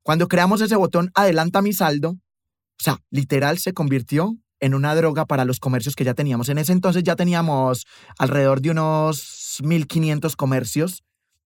Cuando 0.03 0.27
creamos 0.27 0.61
ese 0.61 0.75
botón 0.75 1.11
Adelanta 1.15 1.63
mi 1.63 1.73
saldo, 1.73 2.11
o 2.11 2.83
sea, 2.83 2.99
literal 3.09 3.57
se 3.57 3.73
convirtió 3.73 4.35
en 4.61 4.75
una 4.75 4.95
droga 4.95 5.25
para 5.25 5.43
los 5.43 5.59
comercios 5.59 5.95
que 5.95 6.05
ya 6.05 6.13
teníamos. 6.13 6.47
En 6.47 6.57
ese 6.57 6.71
entonces 6.71 7.03
ya 7.03 7.15
teníamos 7.15 7.85
alrededor 8.17 8.61
de 8.61 8.71
unos 8.71 9.59
1.500 9.61 10.35
comercios 10.35 11.03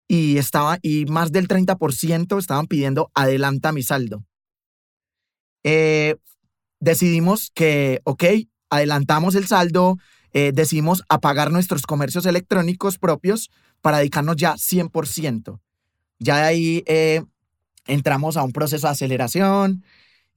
y, 0.08 0.38
estaba, 0.38 0.78
y 0.82 1.04
más 1.06 1.30
del 1.30 1.46
30% 1.46 2.38
estaban 2.38 2.66
pidiendo 2.66 3.10
adelanta 3.14 3.70
mi 3.72 3.82
saldo. 3.82 4.24
Eh, 5.62 6.16
decidimos 6.80 7.52
que, 7.54 8.00
ok, 8.04 8.24
adelantamos 8.70 9.34
el 9.34 9.46
saldo, 9.46 9.98
eh, 10.32 10.50
decidimos 10.52 11.02
apagar 11.08 11.52
nuestros 11.52 11.82
comercios 11.82 12.26
electrónicos 12.26 12.98
propios 12.98 13.50
para 13.82 13.98
dedicarnos 13.98 14.36
ya 14.36 14.56
100%. 14.56 15.60
Ya 16.18 16.36
de 16.38 16.42
ahí 16.42 16.84
eh, 16.86 17.22
entramos 17.86 18.36
a 18.36 18.42
un 18.42 18.52
proceso 18.52 18.86
de 18.86 18.92
aceleración 18.92 19.84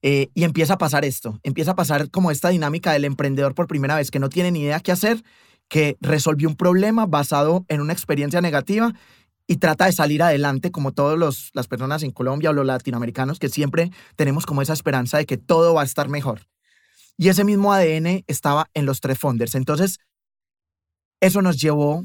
eh, 0.01 0.29
y 0.33 0.43
empieza 0.43 0.75
a 0.75 0.77
pasar 0.77 1.05
esto, 1.05 1.39
empieza 1.43 1.71
a 1.71 1.75
pasar 1.75 2.09
como 2.11 2.31
esta 2.31 2.49
dinámica 2.49 2.93
del 2.93 3.05
emprendedor 3.05 3.55
por 3.55 3.67
primera 3.67 3.95
vez 3.95 4.11
que 4.11 4.19
no 4.19 4.29
tiene 4.29 4.51
ni 4.51 4.61
idea 4.61 4.79
qué 4.79 4.91
hacer, 4.91 5.23
que 5.67 5.97
resolvió 5.99 6.47
un 6.47 6.55
problema 6.55 7.05
basado 7.05 7.65
en 7.69 7.81
una 7.81 7.93
experiencia 7.93 8.41
negativa 8.41 8.93
y 9.47 9.57
trata 9.57 9.85
de 9.85 9.91
salir 9.91 10.23
adelante 10.23 10.71
como 10.71 10.91
todas 10.91 11.51
las 11.53 11.67
personas 11.67 12.03
en 12.03 12.11
Colombia 12.11 12.49
o 12.49 12.53
los 12.53 12.65
latinoamericanos 12.65 13.39
que 13.39 13.49
siempre 13.49 13.91
tenemos 14.15 14.45
como 14.45 14.61
esa 14.61 14.73
esperanza 14.73 15.17
de 15.17 15.25
que 15.25 15.37
todo 15.37 15.73
va 15.73 15.81
a 15.81 15.85
estar 15.85 16.09
mejor. 16.09 16.47
Y 17.17 17.29
ese 17.29 17.43
mismo 17.43 17.73
ADN 17.73 18.23
estaba 18.27 18.69
en 18.73 18.85
los 18.85 18.99
tres 18.99 19.17
founders. 19.17 19.55
Entonces, 19.55 19.99
eso 21.21 21.41
nos 21.41 21.57
llevó 21.57 22.03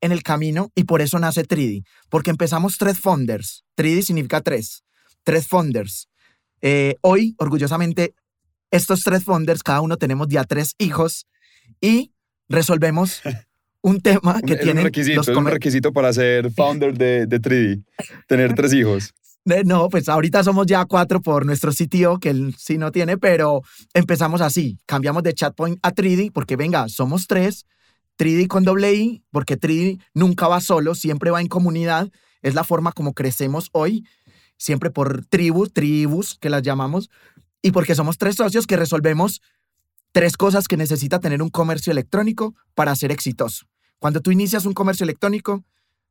en 0.00 0.12
el 0.12 0.22
camino 0.22 0.70
y 0.74 0.84
por 0.84 1.02
eso 1.02 1.18
nace 1.18 1.46
3D, 1.46 1.84
porque 2.08 2.30
empezamos 2.30 2.78
tres 2.78 2.98
founders. 2.98 3.64
3D 3.76 4.02
significa 4.02 4.40
tres, 4.40 4.82
tres 5.22 5.46
founders. 5.46 6.08
Eh, 6.62 6.96
hoy, 7.00 7.34
orgullosamente, 7.38 8.14
estos 8.70 9.02
tres 9.02 9.24
founders, 9.24 9.62
cada 9.62 9.80
uno 9.80 9.96
tenemos 9.96 10.28
ya 10.28 10.44
tres 10.44 10.74
hijos 10.78 11.26
y 11.80 12.12
resolvemos 12.48 13.22
un 13.82 14.00
tema 14.00 14.40
que 14.42 14.56
tiene. 14.56 14.80
Un 14.80 14.86
requisito, 14.86 15.20
es 15.20 15.28
un 15.28 15.46
requisito 15.46 15.92
para 15.92 16.12
ser 16.12 16.50
founder 16.56 16.96
de, 16.96 17.26
de 17.26 17.40
3D, 17.40 17.84
tener 18.26 18.54
tres 18.54 18.72
hijos. 18.72 19.14
No, 19.44 19.88
pues 19.88 20.08
ahorita 20.08 20.44
somos 20.44 20.66
ya 20.66 20.84
cuatro 20.84 21.20
por 21.22 21.46
nuestro 21.46 21.72
sitio, 21.72 22.18
que 22.18 22.30
él 22.30 22.54
sí 22.58 22.76
no 22.76 22.92
tiene, 22.92 23.16
pero 23.16 23.62
empezamos 23.94 24.42
así. 24.42 24.78
Cambiamos 24.86 25.22
de 25.22 25.32
Chatpoint 25.32 25.78
a 25.82 25.92
3D, 25.92 26.30
porque 26.32 26.56
venga, 26.56 26.88
somos 26.88 27.26
tres. 27.26 27.66
3D 28.18 28.48
con 28.48 28.64
doble 28.64 28.92
I, 28.92 29.24
porque 29.30 29.58
3D 29.58 29.98
nunca 30.12 30.46
va 30.46 30.60
solo, 30.60 30.94
siempre 30.94 31.30
va 31.30 31.40
en 31.40 31.48
comunidad. 31.48 32.10
Es 32.42 32.54
la 32.54 32.64
forma 32.64 32.92
como 32.92 33.14
crecemos 33.14 33.70
hoy, 33.72 34.04
siempre 34.60 34.90
por 34.90 35.24
tribus, 35.24 35.72
tribus 35.72 36.36
que 36.38 36.50
las 36.50 36.62
llamamos, 36.62 37.10
y 37.62 37.72
porque 37.72 37.94
somos 37.94 38.18
tres 38.18 38.36
socios 38.36 38.66
que 38.66 38.76
resolvemos 38.76 39.40
tres 40.12 40.36
cosas 40.36 40.68
que 40.68 40.76
necesita 40.76 41.18
tener 41.18 41.42
un 41.42 41.48
comercio 41.48 41.90
electrónico 41.90 42.54
para 42.74 42.94
ser 42.94 43.10
exitoso. 43.10 43.66
Cuando 43.98 44.20
tú 44.20 44.30
inicias 44.30 44.66
un 44.66 44.74
comercio 44.74 45.04
electrónico, 45.04 45.64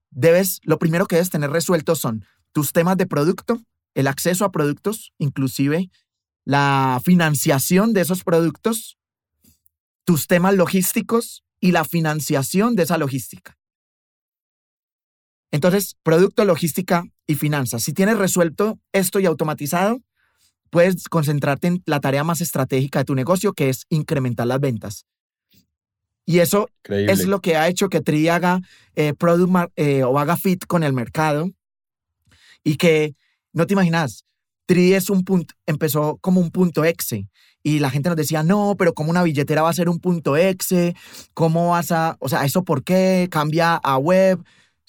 debes, 0.10 0.62
lo 0.64 0.80
primero 0.80 1.06
que 1.06 1.16
debes 1.16 1.30
tener 1.30 1.52
resuelto 1.52 1.96
son 1.96 2.26
tus 2.52 2.72
temas 2.72 2.98
de 2.98 3.06
producto, 3.06 3.62
el 3.94 4.08
acceso 4.08 4.46
a 4.46 4.52
productos, 4.52 5.14
inclusive 5.20 5.92
la 6.44 7.00
financiación 7.04 7.94
de 7.94 8.02
esos 8.02 8.24
productos, 8.24 8.98
tus 10.06 10.26
temas 10.26 10.56
logísticos 10.56 11.44
y 11.60 11.72
la 11.72 11.86
financiación 11.86 12.76
de 12.76 12.84
esa 12.84 12.98
logística. 12.98 13.59
Entonces, 15.52 15.98
producto, 16.04 16.46
logística 16.46 17.04
y 17.26 17.36
finanzas. 17.36 17.84
Si 17.84 17.94
tienes 17.94 18.18
resuelto 18.18 18.80
esto 18.92 19.20
y 19.20 19.26
automatizado, 19.26 20.02
puedes 20.70 21.08
concentrarte 21.08 21.68
en 21.68 21.84
la 21.86 22.00
tarea 22.00 22.24
más 22.24 22.42
estratégica 22.42 23.00
de 23.00 23.06
tu 23.06 23.16
negocio, 23.16 23.54
que 23.54 23.70
es 23.70 23.86
incrementar 23.90 24.48
las 24.48 24.60
ventas. 24.60 25.06
Y 26.26 26.40
eso 26.40 26.70
es 26.84 27.26
lo 27.26 27.42
que 27.42 27.56
ha 27.56 27.68
hecho 27.68 27.90
que 27.90 28.02
Tri 28.02 28.28
haga 28.28 28.60
eh, 28.96 29.16
product 29.16 29.72
eh, 29.76 30.04
o 30.04 30.20
haga 30.20 30.38
fit 30.38 30.64
con 30.68 30.84
el 30.84 30.94
mercado 30.94 31.50
y 32.64 32.76
que 32.76 33.16
no 33.52 33.66
te 33.66 33.74
imaginas, 33.74 34.26
Tri 34.68 34.94
es 34.94 35.10
un 35.10 35.24
punto, 35.24 35.56
empezó 35.66 36.20
como 36.22 36.40
un 36.40 36.52
punto 36.52 36.86
exe 36.86 37.28
y 37.64 37.80
la 37.80 37.90
gente 37.90 38.10
nos 38.10 38.16
decía, 38.16 38.44
no, 38.44 38.76
pero 38.78 38.94
como 38.94 39.10
una 39.10 39.24
billetera 39.24 39.64
va 39.64 39.72
a 39.72 39.74
ser 39.74 39.90
un 39.90 40.00
punto 40.00 40.38
exe, 40.38 40.96
¿cómo 41.34 41.72
vas 41.72 41.92
a, 41.92 42.16
o 42.20 42.30
sea, 42.30 42.46
eso 42.46 42.64
por 42.64 42.84
qué 42.84 43.28
cambia 43.32 43.76
a 43.76 43.98
web? 43.98 44.40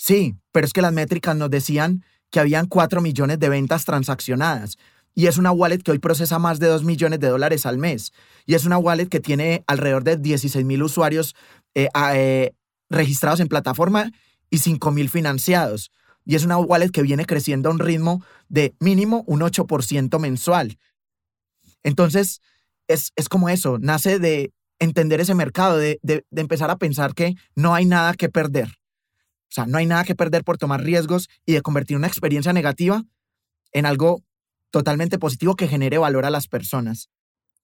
Sí, 0.03 0.35
pero 0.51 0.65
es 0.65 0.73
que 0.73 0.81
las 0.81 0.95
métricas 0.95 1.37
nos 1.37 1.51
decían 1.51 2.03
que 2.31 2.41
habían 2.41 2.65
4 2.65 3.03
millones 3.03 3.39
de 3.39 3.51
ventas 3.51 3.85
transaccionadas 3.85 4.79
y 5.15 5.27
es 5.27 5.37
una 5.37 5.53
wallet 5.53 5.83
que 5.83 5.91
hoy 5.91 5.99
procesa 5.99 6.39
más 6.39 6.59
de 6.59 6.69
2 6.69 6.85
millones 6.85 7.21
de 7.21 7.29
dólares 7.29 7.67
al 7.67 7.77
mes 7.77 8.15
y 8.47 8.55
es 8.55 8.65
una 8.65 8.79
wallet 8.79 9.09
que 9.11 9.21
tiene 9.21 9.63
alrededor 9.67 10.03
de 10.03 10.17
16 10.17 10.65
mil 10.65 10.83
usuarios 10.83 11.37
eh, 11.75 11.89
eh, 12.15 12.53
registrados 12.89 13.41
en 13.41 13.49
plataforma 13.49 14.11
y 14.49 14.57
5 14.57 14.91
mil 14.91 15.11
financiados 15.11 15.93
y 16.25 16.35
es 16.35 16.47
una 16.47 16.57
wallet 16.57 16.89
que 16.89 17.03
viene 17.03 17.27
creciendo 17.27 17.69
a 17.69 17.73
un 17.73 17.79
ritmo 17.79 18.25
de 18.49 18.75
mínimo 18.81 19.23
un 19.27 19.41
8% 19.41 20.19
mensual. 20.19 20.79
Entonces, 21.83 22.41
es, 22.89 23.13
es, 23.17 23.29
como 23.29 23.51
eso, 23.51 23.77
nace 23.79 24.19
de 24.19 24.55
entender 24.79 25.21
ese 25.21 25.35
mercado, 25.35 25.77
de, 25.77 25.99
de, 26.03 26.25
de, 26.31 26.41
empezar 26.41 26.71
a 26.71 26.79
pensar 26.79 27.13
que 27.15 27.35
no 27.55 27.75
hay 27.75 27.85
nada 27.85 28.15
que 28.15 28.31
perder. 28.31 28.80
O 29.51 29.53
sea, 29.53 29.67
no 29.67 29.79
hay 29.79 29.87
nada 29.87 30.05
que 30.05 30.15
perder 30.15 30.45
por 30.45 30.59
tomar 30.59 30.83
riesgos 30.83 31.29
y 31.45 31.53
de 31.53 31.63
convertir 31.63 31.97
una 31.97 32.07
experiencia 32.07 32.53
negativa 32.53 33.05
en 33.73 33.87
algo 33.87 34.23
totalmente 34.71 35.19
positivo 35.19 35.57
que 35.57 35.69
genere 35.69 35.99
valor 35.99 36.25
a 36.25 36.31
las 36.31 36.47
personas. 36.47 37.11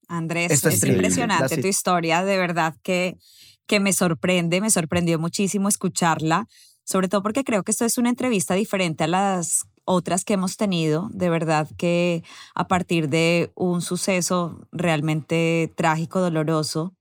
Andrés, 0.08 0.50
es, 0.50 0.64
es 0.64 0.84
impresionante 0.84 1.56
tu 1.60 1.66
historia, 1.66 2.24
de 2.24 2.36
verdad 2.38 2.74
que, 2.82 3.16
que 3.66 3.80
me 3.80 3.92
sorprende, 3.92 4.60
me 4.60 4.70
sorprendió 4.70 5.18
muchísimo 5.18 5.68
escucharla 5.68 6.46
sobre 6.86 7.08
todo 7.08 7.22
porque 7.22 7.42
creo 7.42 7.64
que 7.64 7.72
esto 7.72 7.84
es 7.84 7.98
una 7.98 8.10
entrevista 8.10 8.54
diferente 8.54 9.04
a 9.04 9.08
las 9.08 9.66
otras 9.84 10.24
que 10.24 10.34
hemos 10.34 10.56
tenido, 10.56 11.08
de 11.12 11.28
verdad 11.28 11.68
que 11.76 12.22
a 12.54 12.68
partir 12.68 13.08
de 13.08 13.50
un 13.56 13.82
suceso 13.82 14.68
realmente 14.70 15.72
trágico, 15.76 16.20
doloroso, 16.20 16.94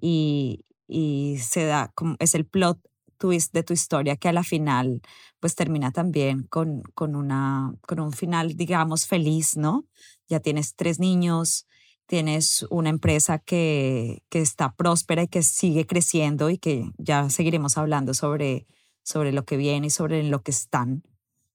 y, 0.00 0.64
y 0.88 1.38
se 1.38 1.66
da, 1.66 1.92
es 2.18 2.34
el 2.34 2.46
plot 2.46 2.78
twist 3.16 3.52
de 3.52 3.62
tu 3.62 3.72
historia 3.72 4.16
que 4.16 4.28
a 4.28 4.32
la 4.32 4.44
final 4.44 5.00
pues 5.40 5.54
termina 5.54 5.92
también 5.92 6.44
con, 6.44 6.82
con, 6.94 7.16
una, 7.16 7.74
con 7.86 8.00
un 8.00 8.12
final, 8.12 8.56
digamos, 8.56 9.06
feliz, 9.06 9.56
¿no? 9.56 9.86
Ya 10.28 10.40
tienes 10.40 10.74
tres 10.74 10.98
niños, 10.98 11.66
tienes 12.06 12.66
una 12.70 12.90
empresa 12.90 13.38
que, 13.38 14.22
que 14.28 14.40
está 14.40 14.74
próspera 14.74 15.24
y 15.24 15.28
que 15.28 15.42
sigue 15.42 15.86
creciendo 15.86 16.50
y 16.50 16.58
que 16.58 16.90
ya 16.98 17.28
seguiremos 17.30 17.78
hablando 17.78 18.14
sobre 18.14 18.66
sobre 19.06 19.32
lo 19.32 19.44
que 19.44 19.56
viene 19.56 19.86
y 19.86 19.90
sobre 19.90 20.24
lo 20.24 20.42
que 20.42 20.50
están. 20.50 21.04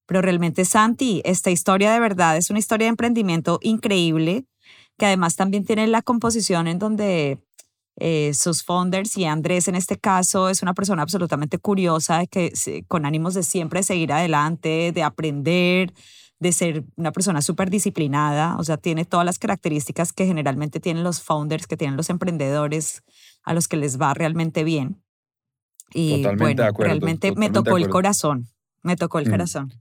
Pero 0.05 0.21
realmente, 0.21 0.65
Santi, 0.65 1.21
esta 1.25 1.51
historia 1.51 1.91
de 1.91 1.99
verdad 1.99 2.37
es 2.37 2.49
una 2.49 2.59
historia 2.59 2.85
de 2.85 2.91
emprendimiento 2.91 3.59
increíble, 3.61 4.45
que 4.97 5.05
además 5.05 5.35
también 5.35 5.65
tiene 5.65 5.87
la 5.87 6.01
composición 6.01 6.67
en 6.67 6.79
donde 6.79 7.39
eh, 7.97 8.33
sus 8.33 8.63
founders 8.63 9.17
y 9.17 9.25
Andrés 9.25 9.67
en 9.67 9.75
este 9.75 9.97
caso 9.97 10.49
es 10.49 10.61
una 10.61 10.73
persona 10.73 11.01
absolutamente 11.01 11.57
curiosa, 11.57 12.25
que, 12.25 12.51
con 12.87 13.05
ánimos 13.05 13.33
de 13.33 13.43
siempre 13.43 13.83
seguir 13.83 14.13
adelante, 14.13 14.91
de 14.93 15.03
aprender, 15.03 15.93
de 16.39 16.51
ser 16.51 16.83
una 16.95 17.11
persona 17.11 17.41
súper 17.41 17.69
disciplinada, 17.69 18.55
o 18.57 18.63
sea, 18.63 18.77
tiene 18.77 19.05
todas 19.05 19.25
las 19.25 19.37
características 19.37 20.13
que 20.13 20.25
generalmente 20.25 20.79
tienen 20.79 21.03
los 21.03 21.21
founders, 21.21 21.67
que 21.67 21.77
tienen 21.77 21.97
los 21.97 22.09
emprendedores 22.09 23.03
a 23.43 23.53
los 23.53 23.67
que 23.67 23.77
les 23.77 24.01
va 24.01 24.13
realmente 24.13 24.63
bien. 24.63 25.01
Y 25.93 26.23
bueno, 26.37 26.71
realmente 26.77 27.33
me 27.35 27.49
tocó 27.49 27.77
el 27.77 27.89
corazón, 27.89 28.47
me 28.81 28.95
tocó 28.95 29.19
el 29.19 29.27
mm. 29.27 29.31
corazón. 29.31 29.73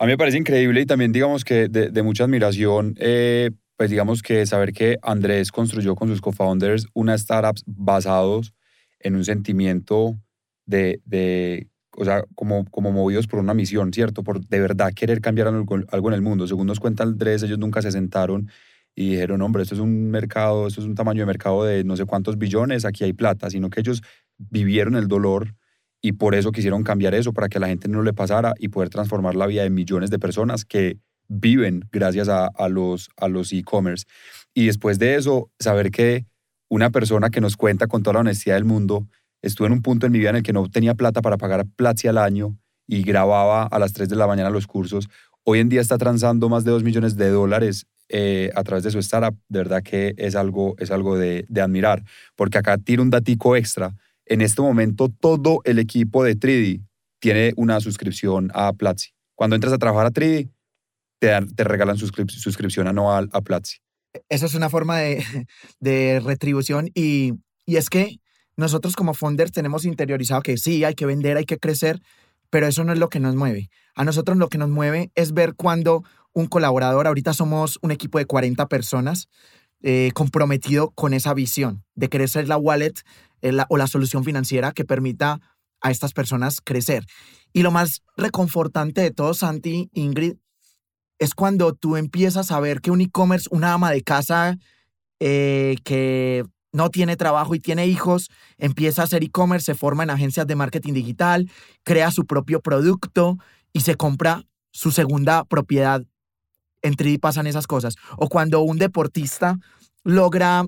A 0.00 0.04
mí 0.04 0.12
me 0.12 0.18
parece 0.18 0.38
increíble 0.38 0.80
y 0.80 0.86
también 0.86 1.10
digamos 1.10 1.44
que 1.44 1.68
de, 1.68 2.02
mucha 2.02 2.24
admiración, 2.24 2.94
eh, 2.98 3.50
pues 3.78 3.90
digamos 3.90 4.22
que 4.22 4.44
saber 4.44 4.72
que 4.72 4.98
Andrés 5.02 5.52
construyó 5.52 5.94
con 5.94 6.08
sus 6.08 6.20
co-founders 6.20 6.88
una 6.94 7.14
startup 7.14 7.54
basados 7.64 8.52
en 8.98 9.14
un 9.14 9.24
sentimiento 9.24 10.18
de, 10.66 11.00
de 11.04 11.68
o 11.96 12.04
sea, 12.04 12.24
como, 12.34 12.64
como 12.72 12.90
movidos 12.90 13.28
por 13.28 13.38
una 13.38 13.54
misión, 13.54 13.92
¿cierto? 13.92 14.24
Por 14.24 14.44
de 14.44 14.58
verdad 14.58 14.92
querer 14.92 15.20
cambiar 15.20 15.46
algo, 15.46 15.78
algo 15.92 16.08
en 16.08 16.14
el 16.14 16.22
mundo. 16.22 16.48
Según 16.48 16.66
nos 16.66 16.80
cuenta 16.80 17.04
Andrés, 17.04 17.44
ellos 17.44 17.60
nunca 17.60 17.80
se 17.80 17.92
sentaron 17.92 18.50
y 18.96 19.10
dijeron, 19.10 19.42
hombre, 19.42 19.62
esto 19.62 19.76
es 19.76 19.80
un 19.80 20.10
mercado, 20.10 20.66
esto 20.66 20.80
es 20.80 20.86
un 20.88 20.96
tamaño 20.96 21.20
de 21.20 21.26
mercado 21.26 21.62
de 21.62 21.84
no 21.84 21.96
sé 21.96 22.04
cuántos 22.04 22.36
billones, 22.36 22.84
aquí 22.84 23.04
hay 23.04 23.12
plata, 23.12 23.48
sino 23.48 23.70
que 23.70 23.78
ellos 23.78 24.02
vivieron 24.38 24.96
el 24.96 25.06
dolor 25.06 25.54
y 26.02 26.14
por 26.14 26.34
eso 26.34 26.50
quisieron 26.50 26.82
cambiar 26.82 27.14
eso, 27.14 27.32
para 27.32 27.48
que 27.48 27.58
a 27.58 27.60
la 27.60 27.68
gente 27.68 27.86
no 27.86 28.02
le 28.02 28.12
pasara 28.12 28.54
y 28.58 28.68
poder 28.70 28.88
transformar 28.88 29.36
la 29.36 29.46
vida 29.46 29.62
de 29.62 29.70
millones 29.70 30.10
de 30.10 30.18
personas 30.18 30.64
que 30.64 30.98
viven 31.28 31.84
gracias 31.92 32.28
a, 32.28 32.46
a 32.46 32.68
los 32.68 33.10
a 33.16 33.28
los 33.28 33.52
e-commerce. 33.52 34.06
Y 34.54 34.66
después 34.66 34.98
de 34.98 35.16
eso, 35.16 35.50
saber 35.58 35.90
que 35.90 36.26
una 36.68 36.90
persona 36.90 37.30
que 37.30 37.40
nos 37.40 37.56
cuenta 37.56 37.86
con 37.86 38.02
toda 38.02 38.14
la 38.14 38.20
honestidad 38.20 38.56
del 38.56 38.64
mundo, 38.64 39.06
estuve 39.42 39.68
en 39.68 39.72
un 39.74 39.82
punto 39.82 40.06
en 40.06 40.12
mi 40.12 40.18
vida 40.18 40.30
en 40.30 40.36
el 40.36 40.42
que 40.42 40.52
no 40.52 40.68
tenía 40.68 40.94
plata 40.94 41.22
para 41.22 41.36
pagar 41.36 41.66
Platzi 41.76 42.08
al 42.08 42.18
año 42.18 42.58
y 42.86 43.02
grababa 43.02 43.64
a 43.64 43.78
las 43.78 43.92
3 43.92 44.08
de 44.08 44.16
la 44.16 44.26
mañana 44.26 44.50
los 44.50 44.66
cursos. 44.66 45.08
Hoy 45.44 45.60
en 45.60 45.68
día 45.68 45.80
está 45.80 45.98
transando 45.98 46.48
más 46.48 46.64
de 46.64 46.72
2 46.72 46.82
millones 46.82 47.16
de 47.16 47.28
dólares 47.30 47.86
eh, 48.08 48.50
a 48.54 48.64
través 48.64 48.84
de 48.84 48.90
su 48.90 48.98
startup, 48.98 49.38
de 49.48 49.58
verdad 49.58 49.82
que 49.82 50.14
es 50.16 50.34
algo, 50.34 50.74
es 50.78 50.90
algo 50.90 51.16
de, 51.18 51.46
admirar, 51.60 52.02
porque 52.36 52.58
acá 52.58 52.78
tiro 52.78 53.02
un 53.02 53.10
datico 53.10 53.54
extra. 53.54 53.94
En 54.24 54.40
este 54.40 54.62
momento 54.62 55.08
todo 55.08 55.60
el 55.64 55.78
equipo 55.78 56.24
de 56.24 56.36
3D 56.38 56.82
tiene 57.20 57.52
una 57.56 57.80
suscripción 57.80 58.50
a 58.54 58.72
Platzi. 58.72 59.10
Cuando 59.34 59.56
entras 59.56 59.72
a 59.72 59.78
trabajar 59.78 60.06
a 60.06 60.10
3D, 60.10 60.50
te, 61.18 61.30
te 61.54 61.64
regalan 61.64 61.96
suscripción 61.98 62.88
anual 62.88 63.28
a 63.32 63.40
Platzi. 63.40 63.78
Eso 64.28 64.46
es 64.46 64.54
una 64.54 64.70
forma 64.70 64.98
de, 64.98 65.24
de 65.80 66.20
retribución 66.24 66.90
y, 66.94 67.34
y 67.66 67.76
es 67.76 67.90
que 67.90 68.20
nosotros 68.56 68.96
como 68.96 69.14
founders 69.14 69.52
tenemos 69.52 69.84
interiorizado 69.84 70.42
que 70.42 70.56
sí, 70.56 70.82
hay 70.84 70.94
que 70.94 71.06
vender, 71.06 71.36
hay 71.36 71.44
que 71.44 71.58
crecer, 71.58 72.02
pero 72.50 72.66
eso 72.66 72.82
no 72.82 72.92
es 72.92 72.98
lo 72.98 73.08
que 73.08 73.20
nos 73.20 73.36
mueve. 73.36 73.70
A 73.94 74.04
nosotros 74.04 74.36
lo 74.36 74.48
que 74.48 74.58
nos 74.58 74.68
mueve 74.68 75.12
es 75.14 75.32
ver 75.32 75.54
cuando 75.54 76.02
un 76.32 76.46
colaborador, 76.46 77.06
ahorita 77.06 77.32
somos 77.34 77.78
un 77.82 77.90
equipo 77.90 78.18
de 78.18 78.26
40 78.26 78.66
personas, 78.68 79.28
eh, 79.82 80.10
comprometido 80.12 80.90
con 80.90 81.14
esa 81.14 81.34
visión 81.34 81.84
de 81.94 82.08
querer 82.08 82.28
ser 82.28 82.48
la 82.48 82.56
wallet 82.56 82.94
eh, 83.42 83.56
o 83.68 83.76
la 83.76 83.86
solución 83.86 84.24
financiera 84.24 84.72
que 84.72 84.84
permita 84.84 85.40
a 85.80 85.90
estas 85.92 86.12
personas 86.12 86.60
crecer. 86.60 87.06
Y 87.52 87.62
lo 87.62 87.70
más 87.70 88.02
reconfortante 88.16 89.00
de 89.00 89.12
todo, 89.12 89.34
Santi, 89.34 89.88
Ingrid, 89.92 90.34
es 91.18 91.34
cuando 91.34 91.74
tú 91.74 91.96
empiezas 91.96 92.50
a 92.50 92.60
ver 92.60 92.80
que 92.80 92.90
un 92.90 93.00
e-commerce, 93.00 93.48
una 93.50 93.72
ama 93.72 93.90
de 93.90 94.02
casa 94.02 94.58
eh, 95.20 95.76
que 95.84 96.44
no 96.72 96.90
tiene 96.90 97.16
trabajo 97.16 97.54
y 97.54 97.60
tiene 97.60 97.86
hijos, 97.86 98.28
empieza 98.56 99.02
a 99.02 99.04
hacer 99.06 99.24
e-commerce, 99.24 99.66
se 99.66 99.74
forma 99.74 100.02
en 100.02 100.10
agencias 100.10 100.46
de 100.46 100.54
marketing 100.54 100.92
digital, 100.92 101.50
crea 101.82 102.10
su 102.10 102.26
propio 102.26 102.60
producto 102.60 103.38
y 103.72 103.80
se 103.80 103.96
compra 103.96 104.44
su 104.70 104.90
segunda 104.90 105.44
propiedad 105.44 106.04
en 106.82 106.94
3D 106.94 107.18
pasan 107.18 107.46
esas 107.46 107.66
cosas. 107.66 107.96
O 108.16 108.28
cuando 108.28 108.60
un 108.60 108.78
deportista 108.78 109.58
logra 110.04 110.66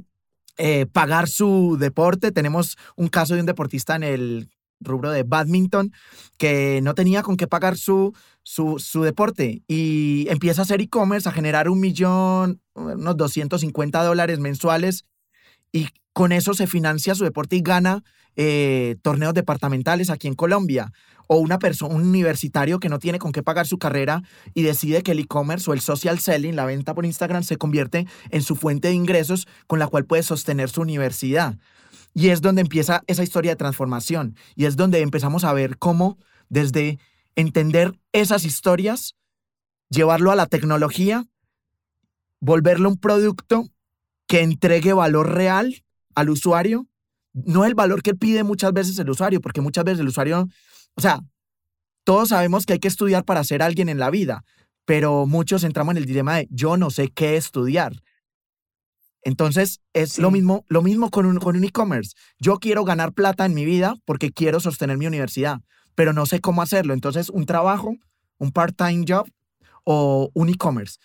eh, 0.57 0.87
pagar 0.87 1.29
su 1.29 1.77
deporte, 1.79 2.33
tenemos 2.33 2.77
un 2.97 3.09
caso 3.09 3.35
de 3.35 3.41
un 3.41 3.47
deportista 3.47 3.95
en 3.95 4.03
el 4.03 4.51
rubro 4.81 5.11
de 5.11 5.23
badminton 5.23 5.93
que 6.39 6.81
no 6.83 6.95
tenía 6.95 7.23
con 7.23 7.37
qué 7.37 7.47
pagar 7.47 7.77
su, 7.77 8.15
su, 8.43 8.79
su 8.79 9.03
deporte 9.03 9.63
y 9.69 10.27
empieza 10.29 10.63
a 10.63 10.65
hacer 10.65 10.81
e-commerce, 10.81 11.29
a 11.29 11.33
generar 11.33 11.69
un 11.69 11.81
millón, 11.81 12.61
unos 12.75 13.17
250 13.17 14.03
dólares 14.03 14.39
mensuales 14.39 15.05
y 15.73 15.89
con 16.13 16.33
eso 16.33 16.55
se 16.55 16.67
financia 16.67 17.15
su 17.15 17.25
deporte 17.25 17.57
y 17.57 17.61
gana 17.61 18.03
eh, 18.37 18.97
torneos 19.03 19.35
departamentales 19.35 20.11
aquí 20.11 20.29
en 20.29 20.35
Colombia 20.35 20.93
o 21.27 21.37
una 21.37 21.59
persona, 21.59 21.95
un 21.95 22.09
universitario 22.09 22.81
que 22.81 22.89
no 22.89 22.99
tiene 22.99 23.19
con 23.19 23.31
qué 23.31 23.43
pagar 23.43 23.67
su 23.67 23.79
carrera 23.79 24.23
y 24.53 24.63
decide 24.63 25.03
que 25.03 25.13
el 25.13 25.21
e-commerce 25.21 25.71
o 25.71 25.75
el 25.75 25.81
social 25.81 26.19
selling, 26.19 26.57
la 26.57 26.65
venta 26.65 26.93
por 26.93 27.07
Instagram, 27.07 27.45
se 27.45 27.57
convierte 27.57 28.07
en 28.31 28.43
su 28.43 28.57
fuente 28.57 28.89
de 28.89 28.95
ingresos 28.95 29.47
con 29.69 29.79
la 29.79 29.87
cual 29.87 30.07
puede 30.07 30.25
sostener 30.25 30.71
su 30.71 30.81
universidad. 30.81 31.57
Y 32.15 32.29
es 32.29 32.41
donde 32.41 32.63
empieza 32.63 33.03
esa 33.07 33.23
historia 33.23 33.53
de 33.53 33.57
transformación 33.57 34.37
y 34.57 34.65
es 34.65 34.77
donde 34.77 35.01
empezamos 35.01 35.45
a 35.45 35.53
ver 35.53 35.79
cómo 35.79 36.19
desde 36.49 36.99
entender 37.37 37.99
esas 38.13 38.45
historias, 38.45 39.15
llevarlo 39.89 40.33
a 40.33 40.37
la 40.37 40.47
tecnología, 40.47 41.27
volverlo 42.41 42.89
un 42.89 42.97
producto 42.97 43.69
que 44.27 44.43
entregue 44.43 44.93
valor 44.93 45.35
real 45.35 45.85
al 46.15 46.31
usuario, 46.31 46.87
no 47.33 47.65
el 47.65 47.75
valor 47.75 48.03
que 48.03 48.15
pide 48.15 48.43
muchas 48.43 48.73
veces 48.73 48.99
el 48.99 49.11
usuario, 49.11 49.41
porque 49.41 49.61
muchas 49.61 49.85
veces 49.85 50.01
el 50.01 50.09
usuario 50.09 50.49
o 50.97 51.01
sea, 51.01 51.21
todos 52.05 52.31
sabemos 52.31 52.67
que 52.67 52.75
hay 52.75 52.79
que 52.79 52.89
estudiar 52.89 53.25
para 53.25 53.45
ser 53.45 53.63
alguien 53.63 53.89
en 53.89 53.99
la 53.99 54.11
vida, 54.11 54.45
pero 54.85 55.27
muchos 55.27 55.65
entramos 55.65 55.93
en 55.93 55.99
el 55.99 56.07
dilema 56.07 56.37
de 56.37 56.49
yo 56.51 56.77
no 56.77 56.91
sé 56.91 57.09
qué 57.09 57.37
estudiar. 57.37 58.03
Entonces, 59.23 59.81
es 59.93 60.19
lo 60.19 60.31
mismo, 60.31 60.65
lo 60.69 60.83
mismo 60.83 61.11
con 61.11 61.27
un, 61.27 61.39
con 61.39 61.57
un 61.57 61.65
e-commerce. 61.65 62.15
Yo 62.39 62.59
quiero 62.59 62.85
ganar 62.85 63.13
plata 63.13 63.45
en 63.45 63.55
mi 63.55 63.65
vida 63.65 63.95
porque 64.05 64.33
quiero 64.33 64.61
sostener 64.61 64.97
mi 64.97 65.07
universidad, 65.07 65.61
pero 65.95 66.13
no 66.13 66.27
sé 66.27 66.41
cómo 66.41 66.63
hacerlo. 66.63 66.95
Entonces, 66.95 67.29
un 67.29 67.47
trabajo, 67.47 67.97
un 68.39 68.53
part-time 68.53 69.05
job 69.07 69.29
o 69.85 70.31
un 70.35 70.49
e-commerce. 70.49 70.99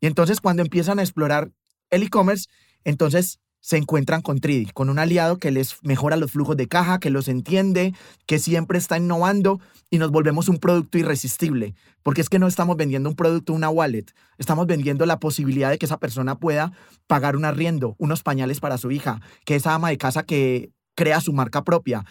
Y 0.00 0.06
entonces, 0.06 0.40
cuando 0.40 0.62
empiezan 0.62 0.98
a 0.98 1.02
explorar 1.02 1.50
el 1.90 2.02
e-commerce, 2.02 2.46
entonces 2.84 3.40
se 3.60 3.76
encuentran 3.76 4.22
con 4.22 4.40
Tridi, 4.40 4.66
con 4.66 4.88
un 4.88 4.98
aliado 4.98 5.38
que 5.38 5.50
les 5.50 5.82
mejora 5.82 6.16
los 6.16 6.32
flujos 6.32 6.56
de 6.56 6.68
caja, 6.68 6.98
que 6.98 7.10
los 7.10 7.28
entiende, 7.28 7.94
que 8.26 8.38
siempre 8.38 8.78
está 8.78 8.96
innovando 8.96 9.60
y 9.90 9.98
nos 9.98 10.10
volvemos 10.10 10.48
un 10.48 10.58
producto 10.58 10.98
irresistible. 10.98 11.74
Porque 12.02 12.20
es 12.20 12.28
que 12.28 12.38
no 12.38 12.46
estamos 12.46 12.76
vendiendo 12.76 13.08
un 13.08 13.16
producto, 13.16 13.52
una 13.52 13.70
wallet, 13.70 14.06
estamos 14.38 14.66
vendiendo 14.66 15.06
la 15.06 15.18
posibilidad 15.18 15.70
de 15.70 15.78
que 15.78 15.86
esa 15.86 15.98
persona 15.98 16.38
pueda 16.38 16.72
pagar 17.06 17.36
un 17.36 17.44
arriendo, 17.44 17.94
unos 17.98 18.22
pañales 18.22 18.60
para 18.60 18.78
su 18.78 18.90
hija, 18.90 19.20
que 19.44 19.56
esa 19.56 19.74
ama 19.74 19.90
de 19.90 19.98
casa 19.98 20.22
que 20.22 20.70
crea 20.94 21.20
su 21.20 21.32
marca 21.32 21.62
propia, 21.62 22.04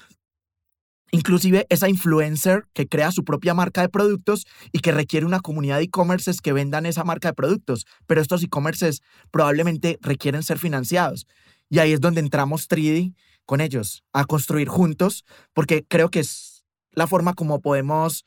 Inclusive 1.12 1.66
esa 1.70 1.88
influencer 1.90 2.66
que 2.74 2.88
crea 2.88 3.12
su 3.12 3.24
propia 3.24 3.54
marca 3.54 3.82
de 3.82 3.90
productos 3.90 4.46
y 4.72 4.80
que 4.80 4.92
requiere 4.92 5.26
una 5.26 5.40
comunidad 5.40 5.78
de 5.78 5.84
e-commerces 5.84 6.42
que 6.42 6.54
vendan 6.54 6.86
esa 6.86 7.04
marca 7.04 7.30
de 7.30 7.34
productos. 7.34 7.86
Pero 8.08 8.22
estos 8.22 8.44
e-commerces 8.44 9.02
probablemente 9.32 10.00
requieren 10.02 10.44
ser 10.44 10.60
financiados. 10.60 11.26
Y 11.70 11.80
ahí 11.80 11.94
es 11.94 12.02
donde 12.02 12.20
entramos 12.20 12.68
3D 12.70 13.14
con 13.46 13.62
ellos, 13.62 14.04
a 14.12 14.26
construir 14.26 14.68
juntos, 14.68 15.24
porque 15.54 15.86
creo 15.88 16.10
que 16.10 16.20
es 16.20 16.66
la 16.92 17.08
forma 17.08 17.34
como 17.34 17.62
podemos 17.62 18.26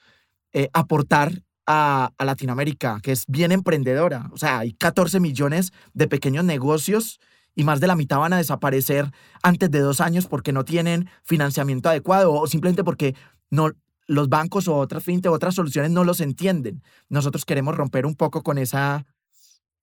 eh, 0.52 0.68
aportar 0.72 1.42
a, 1.66 2.12
a, 2.16 2.24
Latinoamérica, 2.24 3.00
que 3.02 3.12
es 3.12 3.24
bien 3.28 3.52
emprendedora. 3.52 4.30
O 4.32 4.38
sea, 4.38 4.60
hay 4.60 4.72
14 4.72 5.20
millones 5.20 5.72
de 5.92 6.08
pequeños 6.08 6.44
negocios 6.44 7.20
y 7.60 7.64
más 7.64 7.78
de 7.78 7.86
la 7.86 7.94
mitad 7.94 8.18
van 8.18 8.32
a 8.32 8.38
desaparecer 8.38 9.12
antes 9.42 9.70
de 9.70 9.80
dos 9.80 10.00
años 10.00 10.26
porque 10.26 10.50
no 10.50 10.64
tienen 10.64 11.10
financiamiento 11.24 11.90
adecuado 11.90 12.32
o 12.32 12.46
simplemente 12.46 12.84
porque 12.84 13.14
no, 13.50 13.72
los 14.06 14.30
bancos 14.30 14.66
o 14.66 14.76
otras 14.76 15.04
fintech, 15.04 15.30
otras 15.30 15.56
soluciones 15.56 15.90
no 15.90 16.02
los 16.04 16.22
entienden. 16.22 16.82
Nosotros 17.10 17.44
queremos 17.44 17.76
romper 17.76 18.06
un 18.06 18.14
poco 18.14 18.42
con 18.42 18.56
esa, 18.56 19.04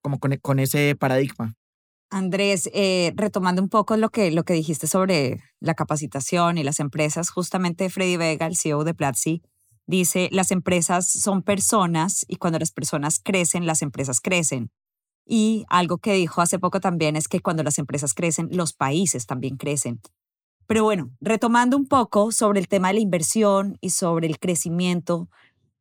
como 0.02 0.18
con, 0.18 0.36
con 0.38 0.58
ese 0.58 0.96
paradigma. 0.96 1.54
Andrés, 2.10 2.68
eh, 2.74 3.14
retomando 3.16 3.62
un 3.62 3.70
poco 3.70 3.96
lo 3.96 4.10
que, 4.10 4.32
lo 4.32 4.44
que 4.44 4.54
dijiste 4.54 4.88
sobre 4.88 5.44
la 5.60 5.76
capacitación 5.76 6.58
y 6.58 6.64
las 6.64 6.80
empresas, 6.80 7.30
justamente 7.30 7.92
Freddy 7.92 8.18
Vega, 8.18 8.48
el 8.48 8.58
CEO 8.58 8.86
de 8.86 8.96
Platzi, 8.96 9.44
dice, 9.86 10.30
las 10.32 10.50
empresas 10.50 11.08
son 11.08 11.44
personas 11.44 12.26
y 12.28 12.38
cuando 12.38 12.58
las 12.58 12.72
personas 12.72 13.20
crecen, 13.24 13.68
las 13.68 13.84
empresas 13.84 14.20
crecen. 14.20 14.72
Y 15.28 15.66
algo 15.70 15.98
que 15.98 16.14
dijo 16.14 16.42
hace 16.42 16.58
poco 16.58 16.80
también 16.80 17.16
es 17.18 17.28
que 17.28 17.42
cuando 17.42 17.64
las 17.64 17.78
empresas 17.80 18.14
crecen, 18.14 18.48
los 18.52 18.74
países 18.74 19.26
también 19.26 19.58
crecen. 19.58 20.00
Pero 20.68 20.84
bueno, 20.84 21.12
retomando 21.20 21.76
un 21.76 21.86
poco 21.86 22.32
sobre 22.32 22.60
el 22.60 22.68
tema 22.68 22.90
de 22.90 22.96
la 22.96 23.00
inversión 23.02 23.78
y 23.82 23.90
sobre 23.90 24.28
el 24.28 24.40
crecimiento 24.40 25.30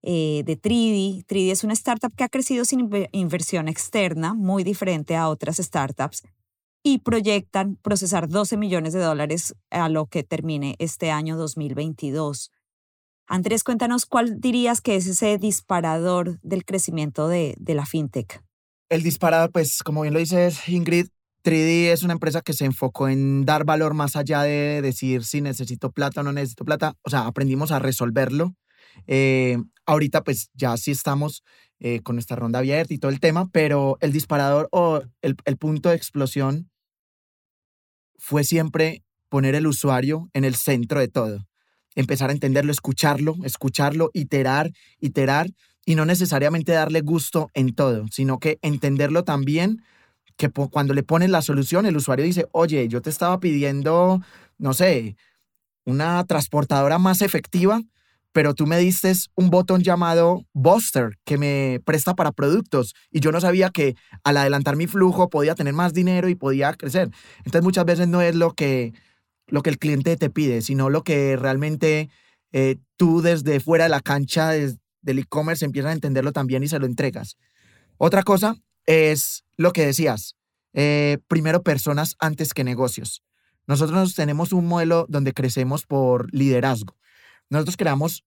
eh, 0.02 0.42
de 0.44 0.56
Tridi. 0.56 1.24
Tridi 1.26 1.50
es 1.50 1.64
una 1.64 1.72
startup 1.72 2.14
que 2.14 2.22
ha 2.22 2.28
crecido 2.28 2.64
sin 2.64 2.88
inversión 3.10 3.66
externa, 3.66 4.34
muy 4.34 4.62
diferente 4.62 5.16
a 5.16 5.28
otras 5.28 5.56
startups, 5.56 6.22
y 6.84 6.98
proyectan 6.98 7.74
procesar 7.82 8.28
12 8.28 8.56
millones 8.56 8.92
de 8.92 9.00
dólares 9.00 9.56
a 9.70 9.88
lo 9.88 10.06
que 10.06 10.22
termine 10.22 10.76
este 10.78 11.10
año 11.10 11.36
2022. 11.36 12.52
Andrés, 13.26 13.64
cuéntanos 13.64 14.06
cuál 14.06 14.40
dirías 14.40 14.80
que 14.80 14.94
es 14.94 15.08
ese 15.08 15.38
disparador 15.38 16.38
del 16.42 16.64
crecimiento 16.64 17.26
de, 17.26 17.56
de 17.58 17.74
la 17.74 17.84
fintech. 17.84 18.45
El 18.88 19.02
disparador, 19.02 19.50
pues 19.50 19.82
como 19.82 20.02
bien 20.02 20.14
lo 20.14 20.20
dices 20.20 20.68
Ingrid, 20.68 21.08
3D 21.42 21.92
es 21.92 22.02
una 22.02 22.12
empresa 22.12 22.40
que 22.40 22.52
se 22.52 22.64
enfocó 22.64 23.08
en 23.08 23.44
dar 23.44 23.64
valor 23.64 23.94
más 23.94 24.16
allá 24.16 24.42
de 24.42 24.80
decir 24.80 25.24
si 25.24 25.40
necesito 25.40 25.90
plata 25.90 26.20
o 26.20 26.24
no 26.24 26.32
necesito 26.32 26.64
plata. 26.64 26.94
O 27.02 27.10
sea, 27.10 27.26
aprendimos 27.26 27.72
a 27.72 27.78
resolverlo. 27.78 28.54
Eh, 29.06 29.58
ahorita 29.86 30.22
pues 30.22 30.50
ya 30.54 30.76
sí 30.76 30.92
estamos 30.92 31.42
eh, 31.80 32.00
con 32.02 32.16
nuestra 32.16 32.36
ronda 32.36 32.60
abierta 32.60 32.94
y 32.94 32.98
todo 32.98 33.10
el 33.10 33.20
tema, 33.20 33.48
pero 33.52 33.98
el 34.00 34.12
disparador 34.12 34.68
o 34.70 35.02
el, 35.20 35.36
el 35.44 35.56
punto 35.56 35.88
de 35.88 35.96
explosión 35.96 36.70
fue 38.18 38.44
siempre 38.44 39.02
poner 39.28 39.54
el 39.54 39.66
usuario 39.66 40.30
en 40.32 40.44
el 40.44 40.54
centro 40.54 41.00
de 41.00 41.08
todo. 41.08 41.46
Empezar 41.96 42.30
a 42.30 42.32
entenderlo, 42.32 42.72
escucharlo, 42.72 43.34
escucharlo, 43.44 44.10
iterar, 44.12 44.70
iterar 45.00 45.48
y 45.86 45.94
no 45.94 46.04
necesariamente 46.04 46.72
darle 46.72 47.00
gusto 47.00 47.48
en 47.54 47.74
todo, 47.74 48.06
sino 48.10 48.38
que 48.38 48.58
entenderlo 48.60 49.24
también 49.24 49.82
que 50.36 50.50
cuando 50.50 50.92
le 50.92 51.02
pones 51.02 51.30
la 51.30 51.40
solución, 51.40 51.86
el 51.86 51.96
usuario 51.96 52.26
dice, 52.26 52.46
oye, 52.52 52.88
yo 52.88 53.00
te 53.00 53.08
estaba 53.08 53.40
pidiendo, 53.40 54.20
no 54.58 54.74
sé, 54.74 55.16
una 55.86 56.22
transportadora 56.24 56.98
más 56.98 57.22
efectiva, 57.22 57.80
pero 58.32 58.52
tú 58.52 58.66
me 58.66 58.76
diste 58.76 59.10
un 59.34 59.48
botón 59.48 59.82
llamado 59.82 60.44
Buster 60.52 61.16
que 61.24 61.38
me 61.38 61.80
presta 61.86 62.14
para 62.14 62.32
productos 62.32 62.94
y 63.10 63.20
yo 63.20 63.32
no 63.32 63.40
sabía 63.40 63.70
que 63.70 63.94
al 64.24 64.36
adelantar 64.36 64.76
mi 64.76 64.86
flujo 64.86 65.30
podía 65.30 65.54
tener 65.54 65.72
más 65.72 65.94
dinero 65.94 66.28
y 66.28 66.34
podía 66.34 66.74
crecer. 66.74 67.10
Entonces 67.38 67.62
muchas 67.62 67.86
veces 67.86 68.08
no 68.08 68.20
es 68.20 68.34
lo 68.34 68.52
que, 68.52 68.92
lo 69.46 69.62
que 69.62 69.70
el 69.70 69.78
cliente 69.78 70.18
te 70.18 70.28
pide, 70.28 70.60
sino 70.60 70.90
lo 70.90 71.02
que 71.02 71.36
realmente 71.36 72.10
eh, 72.52 72.76
tú 72.98 73.22
desde 73.22 73.60
fuera 73.60 73.84
de 73.84 73.90
la 73.90 74.00
cancha 74.00 74.54
del 75.06 75.20
e-commerce 75.20 75.64
empiezas 75.64 75.90
a 75.90 75.94
entenderlo 75.94 76.32
también 76.32 76.62
y 76.62 76.68
se 76.68 76.78
lo 76.78 76.84
entregas. 76.84 77.38
Otra 77.96 78.22
cosa 78.24 78.56
es 78.84 79.44
lo 79.56 79.72
que 79.72 79.86
decías, 79.86 80.36
eh, 80.74 81.18
primero 81.28 81.62
personas 81.62 82.16
antes 82.18 82.52
que 82.52 82.64
negocios. 82.64 83.22
Nosotros 83.66 84.14
tenemos 84.14 84.52
un 84.52 84.66
modelo 84.66 85.06
donde 85.08 85.32
crecemos 85.32 85.86
por 85.86 86.32
liderazgo. 86.34 86.96
Nosotros 87.48 87.76
creamos 87.76 88.24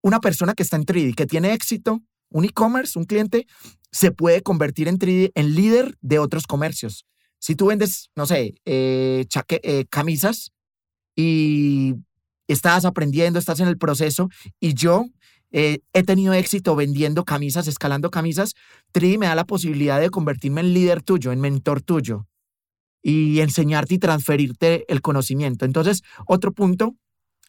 una 0.00 0.20
persona 0.20 0.54
que 0.54 0.62
está 0.62 0.76
en 0.76 0.86
3D, 0.86 1.14
que 1.14 1.26
tiene 1.26 1.52
éxito, 1.52 2.00
un 2.30 2.44
e-commerce, 2.44 2.98
un 2.98 3.04
cliente, 3.04 3.46
se 3.90 4.10
puede 4.10 4.42
convertir 4.42 4.88
en 4.88 4.98
3D 4.98 5.32
en 5.34 5.54
líder 5.54 5.96
de 6.00 6.18
otros 6.18 6.46
comercios. 6.46 7.04
Si 7.38 7.56
tú 7.56 7.66
vendes, 7.66 8.10
no 8.14 8.26
sé, 8.26 8.54
eh, 8.64 9.26
eh, 9.48 9.84
camisas 9.90 10.52
y 11.16 11.94
estás 12.48 12.84
aprendiendo, 12.84 13.38
estás 13.38 13.60
en 13.60 13.68
el 13.68 13.78
proceso 13.78 14.28
y 14.60 14.74
yo 14.74 15.06
eh, 15.52 15.80
he 15.92 16.02
tenido 16.02 16.32
éxito 16.32 16.74
vendiendo 16.74 17.24
camisas, 17.24 17.68
escalando 17.68 18.10
camisas, 18.10 18.54
Tri 18.90 19.18
me 19.18 19.26
da 19.26 19.34
la 19.34 19.44
posibilidad 19.44 20.00
de 20.00 20.10
convertirme 20.10 20.62
en 20.62 20.74
líder 20.74 21.02
tuyo, 21.02 21.32
en 21.32 21.40
mentor 21.40 21.82
tuyo 21.82 22.26
y 23.02 23.40
enseñarte 23.40 23.94
y 23.94 23.98
transferirte 23.98 24.84
el 24.88 25.02
conocimiento. 25.02 25.64
Entonces, 25.64 26.02
otro 26.26 26.52
punto 26.52 26.94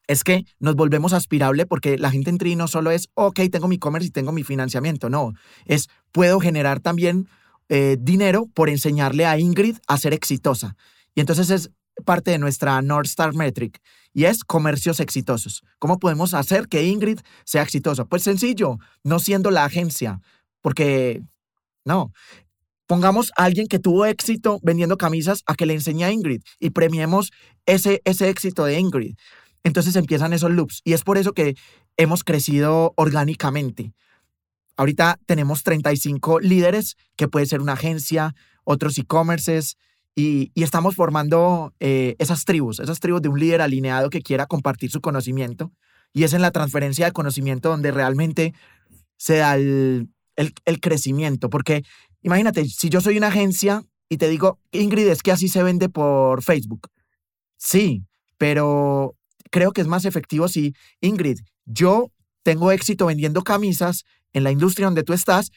es 0.08 0.24
que 0.24 0.44
nos 0.60 0.76
volvemos 0.76 1.13
aspirable 1.13 1.66
porque 1.66 1.98
la 1.98 2.12
gente 2.12 2.30
en 2.30 2.38
Tri 2.38 2.56
no 2.56 2.68
solo 2.68 2.92
es, 2.92 3.10
ok, 3.13 3.39
tengo 3.52 3.68
mi 3.68 3.76
e-commerce 3.76 4.08
y 4.08 4.12
tengo 4.12 4.32
mi 4.32 4.44
financiamiento, 4.44 5.10
no, 5.10 5.34
es, 5.66 5.88
puedo 6.12 6.39
generar 6.39 6.80
también 6.82 7.28
eh, 7.70 7.98
dinero 8.00 8.48
por 8.54 8.70
enseñarle 8.70 9.26
a 9.26 9.39
Ingrid 9.39 9.78
a 9.88 9.98
ser 9.98 10.13
exitosa. 10.13 10.76
Y 11.16 11.22
entonces 11.22 11.50
es 11.50 11.72
parte 12.06 12.32
de 12.32 12.39
nuestra 12.39 12.82
North 12.82 13.08
Star 13.08 13.34
Metric 13.34 13.80
y 14.13 14.26
es 14.26 14.43
comercios 14.43 14.99
exitosos. 14.99 15.63
¿Cómo 15.80 15.99
podemos 15.99 16.34
hacer 16.34 16.67
que 16.67 16.86
Ingrid 16.86 17.19
sea 17.45 17.63
exitosa? 17.63 18.06
Pues 18.06 18.23
sencillo, 18.23 18.78
no 19.04 19.19
siendo 19.19 19.52
la 19.52 19.65
agencia, 19.65 20.21
porque 20.62 21.21
no. 21.84 22.12
Pongamos 22.86 23.32
a 23.38 23.45
alguien 23.45 23.67
que 23.67 23.80
tuvo 23.80 24.06
éxito 24.06 24.60
vendiendo 24.62 24.97
camisas 24.97 25.41
a 25.45 25.56
que 25.56 25.65
le 25.65 25.73
enseñe 25.73 26.04
a 26.04 26.12
Ingrid 26.12 26.41
y 26.60 26.69
premiemos 26.69 27.32
ese, 27.65 28.02
ese 28.06 28.30
éxito 28.30 28.65
de 28.65 28.80
Ingrid. 28.80 29.15
Entonces 29.63 29.95
empiezan 29.95 30.34
esos 30.34 30.52
loops 30.52 30.82
y 30.84 30.93
es 30.93 31.04
por 31.04 31.17
eso 31.17 31.34
que 31.34 31.56
hemos 31.97 32.23
crecido 32.23 32.93
orgánicamente. 32.95 33.93
Ahorita 34.76 35.19
tenemos 35.26 35.63
35 35.63 36.39
líderes, 36.39 36.97
que 37.15 37.28
puede 37.28 37.45
ser 37.45 37.62
una 37.62 37.73
agencia, 37.73 38.36
otros 38.63 38.97
e-commerces, 38.97 39.78
y, 40.15 40.52
estamos 40.56 40.95
formando 40.95 41.73
eh, 41.80 42.15
esas 42.19 42.45
tribus, 42.45 42.80
esas 42.80 42.99
tribus 42.99 43.21
de 43.21 43.30
un 43.30 43.39
líder 43.39 43.62
alineado 43.62 44.10
que 44.10 44.21
quiera 44.21 44.45
compartir 44.45 44.91
su 44.91 45.02
conocimiento. 45.02 45.71
Y 46.13 46.23
es 46.23 46.34
en 46.34 46.41
la 46.41 46.52
transferencia 46.52 47.06
de 47.06 47.12
conocimiento 47.12 47.69
donde 47.69 47.91
realmente 47.91 48.54
se 49.17 49.38
da 49.38 49.56
el, 49.56 50.10
el, 50.36 50.80
crecimiento. 50.80 51.49
Porque 51.49 51.84
imagínate, 52.21 52.65
si 52.65 52.89
yo 52.89 53.02
soy 53.02 53.17
una 53.17 53.28
agencia 53.28 53.84
y 54.10 54.17
te 54.17 54.30
digo, 54.30 54.60
Ingrid, 54.71 55.08
es 55.08 55.23
que 55.23 55.32
así 55.32 55.47
se 55.47 55.63
vende 55.63 55.89
por 55.89 56.43
Facebook. 56.43 56.89
Sí, 57.58 58.06
pero 58.38 59.15
creo 59.49 59.71
que 59.71 59.82
es 59.82 59.88
más 59.88 60.06
efectivo 60.06 60.47
si, 60.47 60.76
Ingrid, 61.02 61.39
yo 61.65 62.12
tengo 62.43 62.71
éxito 62.71 63.08
vendiendo 63.08 63.43
camisas 63.43 64.04
en 64.34 64.43
la 64.43 64.52
industria 64.52 64.88
donde 64.88 65.04
tú 65.04 65.13
estás, 65.13 65.52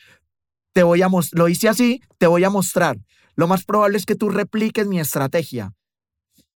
te 0.73 0.83
voy 0.83 1.03
a 1.03 1.09
lo 1.33 1.49
hice 1.49 1.69
así, 1.69 2.01
te 2.19 2.27
voy 2.27 2.45
a 2.45 2.51
mostrar 2.51 2.99
lo 3.37 3.47
más 3.47 3.65
probable 3.65 3.99
es 3.99 4.07
que 4.07 4.17
tú 4.17 4.29
repliques 4.31 4.87
mi 4.87 4.99
estrategia 4.99 5.73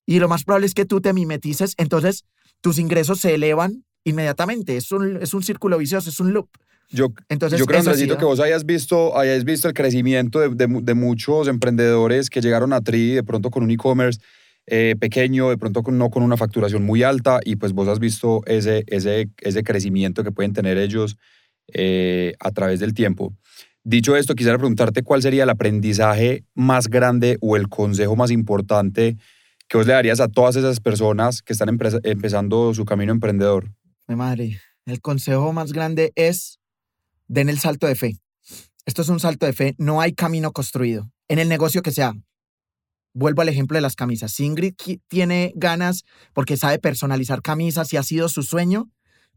y 0.06 0.20
lo 0.20 0.28
más 0.28 0.44
probable 0.44 0.66
es 0.66 0.74
que 0.74 0.86
tú 0.86 1.02
te 1.02 1.14
mimetices, 1.14 1.76
entonces 1.78 2.26
tus 2.62 2.80
ingresos 2.80 3.20
se 3.20 3.36
elevan 3.36 3.86
inmediatamente. 4.04 4.76
Es 4.76 4.92
un, 4.92 5.18
es 5.22 5.34
un 5.34 5.44
círculo 5.44 5.78
vicioso, 5.78 6.10
es 6.10 6.20
un 6.20 6.34
loop. 6.34 6.50
Yo, 6.92 7.14
Entonces, 7.28 7.60
yo 7.60 7.68
creo, 7.68 7.84
necesito 7.84 8.18
que 8.18 8.26
vos 8.26 8.40
hayas 8.40 8.66
visto, 8.66 9.16
hayáis 9.16 9.44
visto 9.44 9.68
el 9.68 9.76
crecimiento 9.76 10.40
de, 10.40 10.50
de, 10.50 10.94
muchos 10.96 11.48
emprendedores 11.48 12.32
que 12.32 12.42
llegaron 12.42 12.74
a 12.74 12.82
Tri 12.82 13.12
de 13.12 13.24
pronto 13.24 13.52
con 13.52 13.62
un 13.62 13.70
e-commerce 13.70 14.20
eh, 14.66 14.96
pequeño, 15.00 15.50
de 15.50 15.58
pronto 15.60 15.84
con, 15.84 16.00
no 16.00 16.10
con 16.10 16.24
una 16.24 16.36
facturación 16.36 16.84
muy 16.84 17.04
alta, 17.04 17.42
y 17.46 17.58
pues 17.58 17.74
vos 17.74 17.88
has 17.88 18.00
visto 18.00 18.42
ese, 18.48 18.86
ese, 18.88 19.30
ese 19.42 19.64
crecimiento 19.64 20.24
que 20.24 20.32
pueden 20.32 20.54
tener 20.54 20.80
ellos 20.80 21.18
eh, 21.74 22.34
a 22.40 22.50
través 22.52 22.80
del 22.80 22.96
tiempo. 22.96 23.36
Dicho 23.84 24.16
esto, 24.16 24.36
quisiera 24.36 24.58
preguntarte 24.58 25.04
cuál 25.04 25.22
sería 25.22 25.44
el 25.44 25.50
aprendizaje 25.50 26.44
más 26.54 26.88
grande 26.88 27.38
o 27.42 27.56
el 27.56 27.70
consejo 27.70 28.16
más 28.16 28.30
importante 28.30 29.18
que 29.68 29.78
vos 29.78 29.88
le 29.88 29.94
darías 29.94 30.20
a 30.20 30.28
todas 30.28 30.56
esas 30.56 30.80
personas 30.80 31.42
que 31.42 31.54
están 31.54 31.70
empezando 31.70 32.74
su 32.74 32.86
camino 32.86 33.12
emprendedor. 33.12 33.72
Mi 34.08 34.16
madre, 34.16 34.60
el 34.86 35.00
consejo 35.00 35.54
más 35.54 35.72
grande 35.72 36.12
es 36.16 36.60
den 37.28 37.50
el 37.50 37.60
salto 37.60 37.88
de 37.88 37.96
fe. 37.96 38.20
Esto 38.86 39.04
es 39.04 39.10
un 39.10 39.20
salto 39.20 39.46
de 39.46 39.54
fe, 39.54 39.76
no 39.78 40.02
hay 40.02 40.14
camino 40.14 40.52
construido. 40.52 41.12
En 41.28 41.38
el 41.38 41.48
negocio 41.48 41.84
que 41.84 41.92
sea, 41.92 42.14
vuelvo 43.14 43.44
al 43.44 43.50
ejemplo 43.50 43.76
de 43.76 43.82
las 43.82 43.96
camisas. 43.96 44.34
Si 44.34 44.46
Ingrid 44.46 44.74
tiene 45.08 45.54
ganas 45.56 46.04
porque 46.34 46.58
sabe 46.58 46.80
personalizar 46.80 47.42
camisas 47.44 47.94
y 47.94 47.98
ha 47.98 48.04
sido 48.04 48.30
su 48.30 48.42
sueño, 48.42 48.90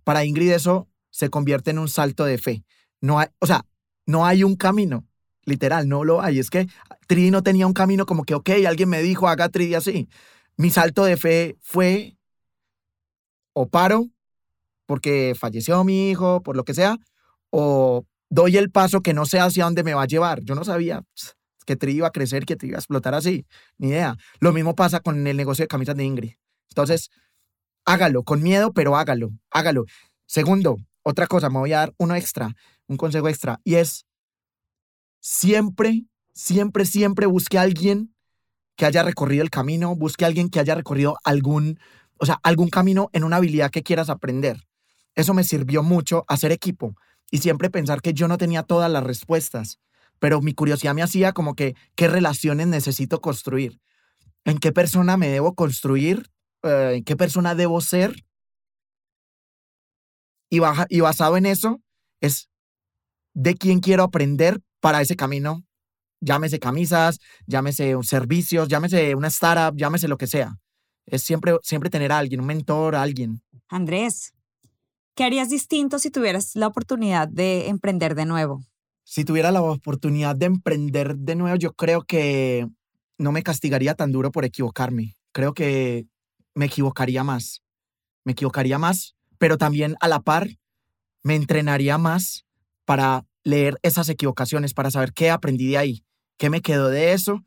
para 0.05 0.25
Ingrid 0.25 0.53
eso 0.53 0.89
se 1.11 1.29
convierte 1.29 1.71
en 1.71 1.79
un 1.79 1.89
salto 1.89 2.25
de 2.25 2.39
fe. 2.39 2.65
No 3.03 3.19
hay, 3.19 3.27
o 3.41 3.47
sea, 3.47 3.67
no 4.13 4.27
hay 4.27 4.45
un 4.45 4.57
camino, 4.57 5.07
literal, 5.45 5.89
no 5.89 6.05
lo 6.05 6.21
hay. 6.21 6.39
Es 6.39 6.51
que 6.51 6.69
Tridi 7.09 7.31
no 7.31 7.43
tenía 7.43 7.67
un 7.67 7.73
camino 7.73 8.07
como 8.07 8.25
que, 8.25 8.35
ok, 8.35 8.51
alguien 8.67 8.89
me 8.89 9.03
dijo, 9.03 9.27
haga 9.27 9.49
Tridi 9.49 9.75
así. 9.75 10.09
Mi 10.57 10.71
salto 10.71 11.05
de 11.05 11.17
fe 11.17 11.57
fue 11.61 12.17
o 13.55 13.69
paro 13.69 14.09
porque 14.87 15.35
falleció 15.39 15.83
mi 15.85 16.11
hijo, 16.11 16.43
por 16.43 16.57
lo 16.57 16.65
que 16.65 16.75
sea, 16.75 16.99
o 17.51 18.05
doy 18.29 18.59
el 18.59 18.71
paso 18.71 19.01
que 19.01 19.15
no 19.15 19.25
sé 19.25 19.41
hacia 19.41 19.65
dónde 19.65 19.83
me 19.83 19.95
va 19.95 20.03
a 20.03 20.07
llevar. 20.07 20.43
Yo 20.43 20.55
no 20.55 20.65
sabía 20.65 21.03
que 21.65 21.77
Tridi 21.77 21.99
iba 21.99 22.09
a 22.09 22.13
crecer, 22.13 22.45
que 22.45 22.57
Tridi 22.57 22.73
iba 22.73 22.79
a 22.79 22.81
explotar 22.81 23.15
así, 23.15 23.47
ni 23.79 23.89
idea. 23.89 24.17
Lo 24.41 24.53
mismo 24.53 24.75
pasa 24.75 25.01
con 25.01 25.27
el 25.27 25.37
negocio 25.37 25.63
de 25.63 25.69
camisas 25.69 25.97
de 25.97 26.05
Ingrid. 26.05 26.33
Entonces, 26.69 27.11
hágalo, 27.87 28.25
con 28.25 28.43
miedo, 28.43 28.73
pero 28.73 28.97
hágalo, 28.97 29.31
hágalo. 29.51 29.85
Segundo, 30.27 30.77
otra 31.03 31.27
cosa, 31.27 31.49
me 31.49 31.59
voy 31.59 31.73
a 31.73 31.79
dar 31.79 31.95
uno 31.97 32.15
extra 32.15 32.55
un 32.89 32.97
consejo 32.97 33.29
extra, 33.29 33.61
y 33.65 33.77
es 33.77 34.07
siempre, 35.21 36.07
siempre, 36.33 36.85
siempre 36.85 37.27
busque 37.27 37.59
a 37.59 37.63
alguien 37.63 38.15
que 38.77 38.87
haya 38.87 39.03
recorrido 39.03 39.43
el 39.43 39.51
camino, 39.51 39.95
busque 39.97 40.25
a 40.25 40.29
alguien 40.29 40.49
que 40.49 40.61
haya 40.61 40.75
recorrido 40.75 41.17
algún, 41.25 41.79
o 42.19 42.27
sea, 42.27 42.41
algún 42.43 42.69
camino 42.71 43.11
en 43.13 43.25
una 43.25 43.37
habilidad 43.37 43.71
que 43.71 43.83
quieras 43.83 44.11
aprender. 44.11 44.65
Eso 45.15 45.35
me 45.35 45.45
sirvió 45.45 45.83
mucho 45.83 46.25
hacer 46.29 46.53
equipo 46.53 46.97
y 47.31 47.39
siempre 47.39 47.71
pensar 47.71 48.01
que 48.03 48.15
yo 48.15 48.29
no 48.29 48.39
tenía 48.39 48.63
todas 48.63 48.91
las 48.91 49.05
respuestas, 49.05 49.79
pero 50.19 50.41
mi 50.41 50.55
curiosidad 50.55 50.95
me 50.95 51.03
hacía 51.03 51.33
como 51.33 51.55
que 51.55 51.75
qué 51.97 52.09
relaciones 52.09 52.67
necesito 52.69 53.21
construir. 53.21 53.81
en 54.45 54.59
qué 54.59 54.73
persona 54.73 55.17
me 55.17 55.29
debo 55.29 55.55
construir, 55.55 56.31
eh, 56.63 56.95
en 56.97 57.05
qué 57.05 57.17
persona 57.17 57.55
debo 57.55 57.81
ser. 57.81 58.25
Y, 60.51 60.59
baja, 60.59 60.87
y 60.89 61.01
basado 61.01 61.37
en 61.37 61.47
eso 61.47 61.81
es 62.21 62.49
de 63.35 63.55
quién 63.55 63.81
quiero 63.81 64.03
aprender 64.03 64.61
para 64.81 65.01
ese 65.01 65.17
camino. 65.17 65.63
Llámese 66.21 66.59
camisas, 66.59 67.19
llámese 67.47 67.97
servicios, 68.03 68.69
llámese 68.69 69.15
una 69.15 69.29
startup, 69.29 69.77
llámese 69.77 70.09
lo 70.09 70.17
que 70.17 70.27
sea. 70.27 70.57
Es 71.07 71.23
siempre, 71.23 71.57
siempre 71.63 71.91
tener 71.91 72.13
a 72.13 72.19
alguien, 72.19 72.41
un 72.41 72.47
mentor, 72.47 72.95
a 72.95 73.03
alguien. 73.03 73.43
Andrés, 73.69 74.33
¿qué 75.17 75.25
harías 75.25 75.51
distinto 75.51 75.99
si 75.99 76.11
tuvieras 76.11 76.55
la 76.55 76.69
oportunidad 76.69 77.29
de 77.29 77.69
emprender 77.69 78.15
de 78.15 78.27
nuevo? 78.27 78.63
Si 79.05 79.25
tuviera 79.25 79.51
la 79.51 79.63
oportunidad 79.63 80.37
de 80.37 80.47
emprender 80.47 81.17
de 81.17 81.35
nuevo, 81.35 81.57
yo 81.57 81.73
creo 81.73 82.03
que 82.03 82.69
no 83.19 83.33
me 83.33 83.43
castigaría 83.43 83.95
tan 83.95 84.13
duro 84.13 84.31
por 84.31 84.45
equivocarme. 84.45 85.17
Creo 85.33 85.55
que 85.55 86.07
me 86.55 86.67
equivocaría 86.67 87.25
más. 87.25 87.63
Me 88.25 88.33
equivocaría 88.33 88.79
más, 88.79 89.17
pero 89.39 89.59
también 89.59 89.97
a 90.01 90.07
la 90.07 90.21
par 90.21 90.49
me 91.25 91.35
entrenaría 91.35 91.99
más 91.99 92.45
para 92.85 93.25
leer 93.45 93.79
esas 93.83 94.09
equivocaciones, 94.09 94.75
para 94.75 94.91
saber 94.91 95.13
qué 95.13 95.31
aprendí 95.31 95.69
de 95.71 95.79
ahí, 95.79 96.05
qué 96.39 96.51
me 96.51 96.61
quedó 96.61 96.89
de 96.89 97.13
eso. 97.13 97.45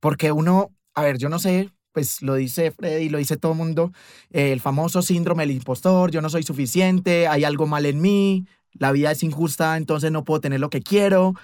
Porque 0.00 0.32
uno, 0.32 0.70
a 0.94 1.02
ver, 1.02 1.18
yo 1.18 1.28
no 1.28 1.38
sé, 1.38 1.70
pues 1.92 2.22
lo 2.22 2.34
dice 2.34 2.70
Freddy, 2.70 3.08
lo 3.08 3.18
dice 3.18 3.36
todo 3.36 3.54
mundo, 3.54 3.92
el 4.30 4.60
famoso 4.60 5.02
síndrome 5.02 5.44
del 5.44 5.56
impostor, 5.56 6.10
yo 6.10 6.20
no 6.22 6.30
soy 6.30 6.42
suficiente, 6.42 7.28
hay 7.28 7.44
algo 7.44 7.66
mal 7.66 7.86
en 7.86 8.00
mí, 8.00 8.46
la 8.72 8.92
vida 8.92 9.10
es 9.12 9.22
injusta, 9.22 9.76
entonces 9.76 10.10
no 10.10 10.24
puedo 10.24 10.40
tener 10.40 10.60
lo 10.60 10.70
que 10.70 10.80
quiero. 10.80 11.34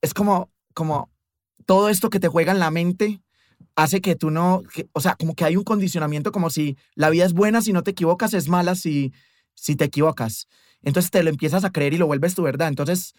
Es 0.00 0.14
como, 0.14 0.50
como 0.74 1.10
todo 1.66 1.88
esto 1.88 2.10
que 2.10 2.20
te 2.20 2.28
juega 2.28 2.52
en 2.52 2.60
la 2.60 2.70
mente 2.70 3.20
hace 3.76 4.00
que 4.00 4.16
tú 4.16 4.30
no, 4.30 4.62
o 4.92 5.00
sea, 5.00 5.14
como 5.16 5.34
que 5.34 5.44
hay 5.44 5.56
un 5.56 5.64
condicionamiento 5.64 6.32
como 6.32 6.50
si 6.50 6.76
la 6.94 7.10
vida 7.10 7.24
es 7.24 7.32
buena 7.32 7.62
si 7.62 7.72
no 7.72 7.82
te 7.82 7.92
equivocas, 7.92 8.34
es 8.34 8.48
mala 8.48 8.74
si, 8.74 9.12
si 9.54 9.76
te 9.76 9.84
equivocas. 9.84 10.48
Entonces 10.82 11.10
te 11.10 11.22
lo 11.22 11.30
empiezas 11.30 11.64
a 11.64 11.70
creer 11.70 11.94
y 11.94 11.98
lo 11.98 12.06
vuelves 12.06 12.34
tu 12.34 12.42
verdad. 12.42 12.68
Entonces 12.68 13.14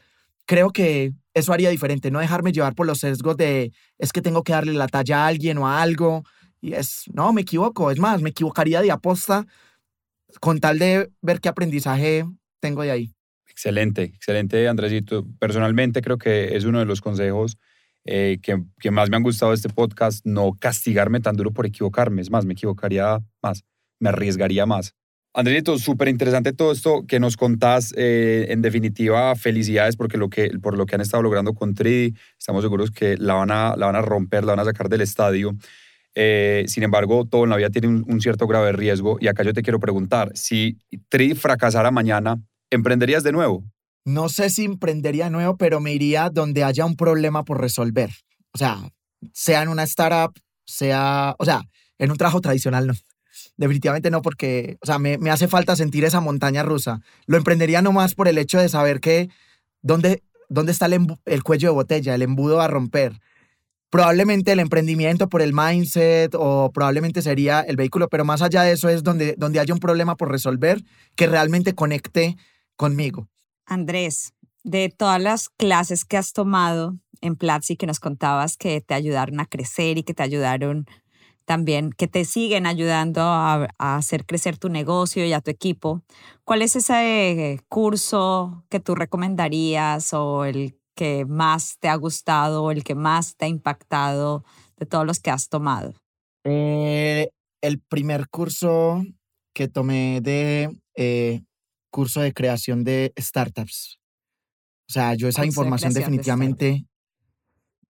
creo 0.46 0.72
que 0.72 1.14
eso 1.34 1.54
haría 1.54 1.70
diferente, 1.70 2.12
no 2.12 2.20
dejarme 2.20 2.52
llevar 2.52 2.76
por 2.76 2.86
los 2.86 3.00
sesgos 3.00 3.38
de 3.38 3.72
es 3.98 4.12
que 4.12 4.22
tengo 4.22 4.44
que 4.44 4.54
darle 4.54 4.74
la 4.74 4.88
talla 4.88 5.24
a 5.24 5.28
alguien 5.28 5.58
o 5.58 5.68
a 5.68 5.82
algo. 5.82 6.24
Y 6.62 6.74
es, 6.74 7.06
no, 7.14 7.34
me 7.34 7.42
equivoco. 7.42 7.92
Es 7.92 8.00
más, 8.00 8.22
me 8.22 8.30
equivocaría 8.30 8.82
de 8.82 8.92
aposta 8.92 9.46
con 10.40 10.60
tal 10.60 10.80
de 10.80 11.12
ver 11.22 11.40
qué 11.42 11.50
aprendizaje 11.50 12.26
tengo 12.60 12.84
de 12.84 12.92
ahí. 12.92 13.14
Excelente, 13.48 14.04
excelente, 14.04 14.68
Andresito. 14.68 15.28
Personalmente 15.40 16.02
creo 16.02 16.18
que 16.18 16.56
es 16.56 16.66
uno 16.66 16.80
de 16.80 16.86
los 16.86 17.02
consejos 17.02 17.58
eh, 18.06 18.40
que, 18.42 18.92
más 18.92 19.10
me 19.10 19.18
han 19.18 19.24
gustado 19.24 19.52
de 19.52 19.56
este 19.56 19.70
podcast, 19.70 20.26
no 20.26 20.54
castigarme 20.60 21.20
tan 21.20 21.36
duro 21.36 21.52
por 21.52 21.66
equivocarme. 21.66 22.22
Es 22.22 22.30
más, 22.30 22.46
me 22.46 22.54
equivocaría 22.54 23.20
más, 23.42 23.64
me 24.00 24.10
arriesgaría 24.10 24.66
más. 24.66 24.96
Andresito, 25.34 25.78
súper 25.80 26.10
interesante 26.10 26.54
todo 26.54 26.72
esto 26.72 27.06
que 27.08 27.20
nos 27.20 27.38
contás. 27.38 27.94
Eh, 27.98 28.48
en 28.50 28.62
definitiva, 28.62 29.36
felicidades 29.36 29.96
porque 29.96 30.18
por 30.62 30.78
lo 30.78 30.86
que 30.86 30.96
han 30.96 31.02
estado 31.02 31.24
logrando 31.24 31.54
con 31.54 31.74
Tridi. 31.74 32.14
Estamos 32.38 32.64
seguros 32.64 32.92
que 32.92 33.18
la 33.18 33.34
van 33.34 33.52
a, 33.52 33.76
la 33.76 33.88
van 33.88 33.96
a 33.96 34.02
romper, 34.02 34.44
la 34.44 34.54
van 34.54 34.60
a 34.60 34.66
sacar 34.66 34.90
del 34.90 35.02
estadio. 35.02 35.56
Eh, 36.16 36.66
sin 36.68 36.84
embargo, 36.84 37.26
todo 37.26 37.46
en 37.46 37.50
la 37.50 37.58
vida 37.58 37.72
tiene 37.72 37.88
un, 37.88 38.06
un, 38.08 38.22
cierto 38.22 38.46
grave 38.46 38.74
riesgo. 38.74 39.18
Y 39.20 39.28
acá 39.28 39.44
yo 39.44 39.54
te 39.54 39.64
quiero 39.64 39.80
preguntar, 39.80 40.32
si 40.36 40.78
Tridi 41.10 41.34
fracasara 41.34 41.90
mañana, 41.90 42.40
¿emprenderías 42.70 43.24
de 43.24 43.32
nuevo? 43.32 43.64
no 44.06 44.30
sé 44.30 44.50
si 44.50 44.66
emprendería 44.66 45.30
nuevo, 45.30 45.58
pero 45.58 45.80
me 45.80 45.94
iría 45.94 46.30
donde 46.30 46.64
haya 46.64 46.86
un 46.86 46.96
problema 46.96 47.44
por 47.44 47.62
resolver. 47.62 48.12
O 48.54 48.58
sea, 48.58 48.78
sea 49.34 49.64
en 49.64 49.70
una 49.70 49.84
startup, 49.84 50.38
sea, 50.66 51.36
o 51.40 51.46
sea, 51.46 51.62
en 51.98 52.12
un 52.12 52.18
trabajo 52.18 52.42
tradicional, 52.42 52.88
no. 52.88 52.94
Definitivamente 53.58 54.10
no, 54.10 54.22
porque, 54.22 54.78
o 54.82 54.86
sea, 54.86 55.00
me, 55.00 55.18
hace 55.30 55.48
falta 55.48 55.76
sentir 55.76 56.06
esa 56.06 56.22
montaña 56.22 56.64
rusa. 56.64 57.02
Lo 57.26 57.38
emprendería 57.38 57.82
nomás 57.82 58.16
por 58.16 58.28
el 58.28 58.38
hecho 58.38 58.60
de 58.60 58.70
saber 58.70 59.00
que 59.00 59.30
dónde, 59.82 60.24
dónde 60.50 60.72
está 60.72 60.86
el, 60.88 61.08
el 61.26 61.44
cuello 61.44 61.70
de 61.70 61.76
botella, 61.76 62.16
el 62.16 62.22
embudo 62.22 62.62
a 62.62 62.68
romper. 62.68 63.20
Probablemente 63.90 64.52
el 64.52 64.60
emprendimiento 64.60 65.30
por 65.30 65.42
el 65.42 65.54
mindset 65.54 66.34
o 66.36 66.72
probablemente 66.74 67.22
sería 67.22 67.62
el 67.62 67.76
vehículo, 67.76 68.10
pero 68.10 68.26
más 68.26 68.42
allá 68.42 68.64
de 68.64 68.72
eso 68.72 68.90
es 68.90 69.04
donde, 69.04 69.36
donde 69.38 69.60
haya 69.60 69.74
un 69.74 69.80
problema 69.80 70.18
por 70.18 70.32
resolver 70.32 70.84
que 71.16 71.28
realmente 71.28 71.76
conecte 71.76 72.36
conmigo. 72.76 73.30
Andrés, 73.68 74.34
de 74.64 74.90
todas 74.90 75.22
las 75.22 75.50
clases 75.50 76.06
que 76.06 76.18
has 76.18 76.34
tomado 76.34 76.98
en 77.22 77.36
Platzi 77.36 77.76
que 77.76 77.86
nos 77.86 78.00
contabas 78.00 78.58
que 78.58 78.82
te 78.82 78.94
ayudaron 78.94 79.40
a 79.40 79.46
crecer 79.46 79.98
y 79.98 80.04
que 80.04 80.14
te 80.14 80.24
ayudaron 80.24 80.86
también, 81.46 81.92
que 81.92 82.08
te 82.08 82.26
siguen 82.26 82.66
ayudando 82.66 83.22
a, 83.22 83.68
hacer 83.78 84.26
crecer 84.26 84.58
tu 84.58 84.70
negocio 84.70 85.26
y 85.26 85.34
a 85.34 85.42
tu 85.42 85.52
equipo, 85.52 86.04
¿cuál 86.44 86.62
es 86.62 86.76
ese 86.76 87.60
curso 87.70 88.66
que 88.70 88.80
tú 88.80 88.96
recomendarías 88.96 90.14
o 90.14 90.46
el 90.46 90.78
que 90.96 91.26
más 91.26 91.78
te 91.80 91.90
ha 91.90 91.96
gustado 91.96 92.64
o 92.64 92.72
el 92.72 92.84
que 92.84 92.96
más 92.96 93.36
te 93.36 93.46
ha 93.46 93.48
impactado 93.48 94.44
de 94.78 94.86
todos 94.86 95.06
los 95.06 95.20
que 95.20 95.32
has 95.32 95.50
tomado? 95.50 95.94
Eh, 96.44 97.30
el 97.62 97.80
primer 97.80 98.28
curso 98.30 99.04
que 99.54 99.68
tomé 99.68 100.20
de 100.22 100.70
eh, 100.96 101.44
curso 101.90 102.22
de 102.22 102.34
creación 102.34 102.84
de 102.84 103.14
startups. 103.18 104.00
O 104.90 104.92
sea, 104.94 105.14
yo 105.14 105.28
esa 105.28 105.46
información 105.46 105.94
definitivamente, 105.94 106.86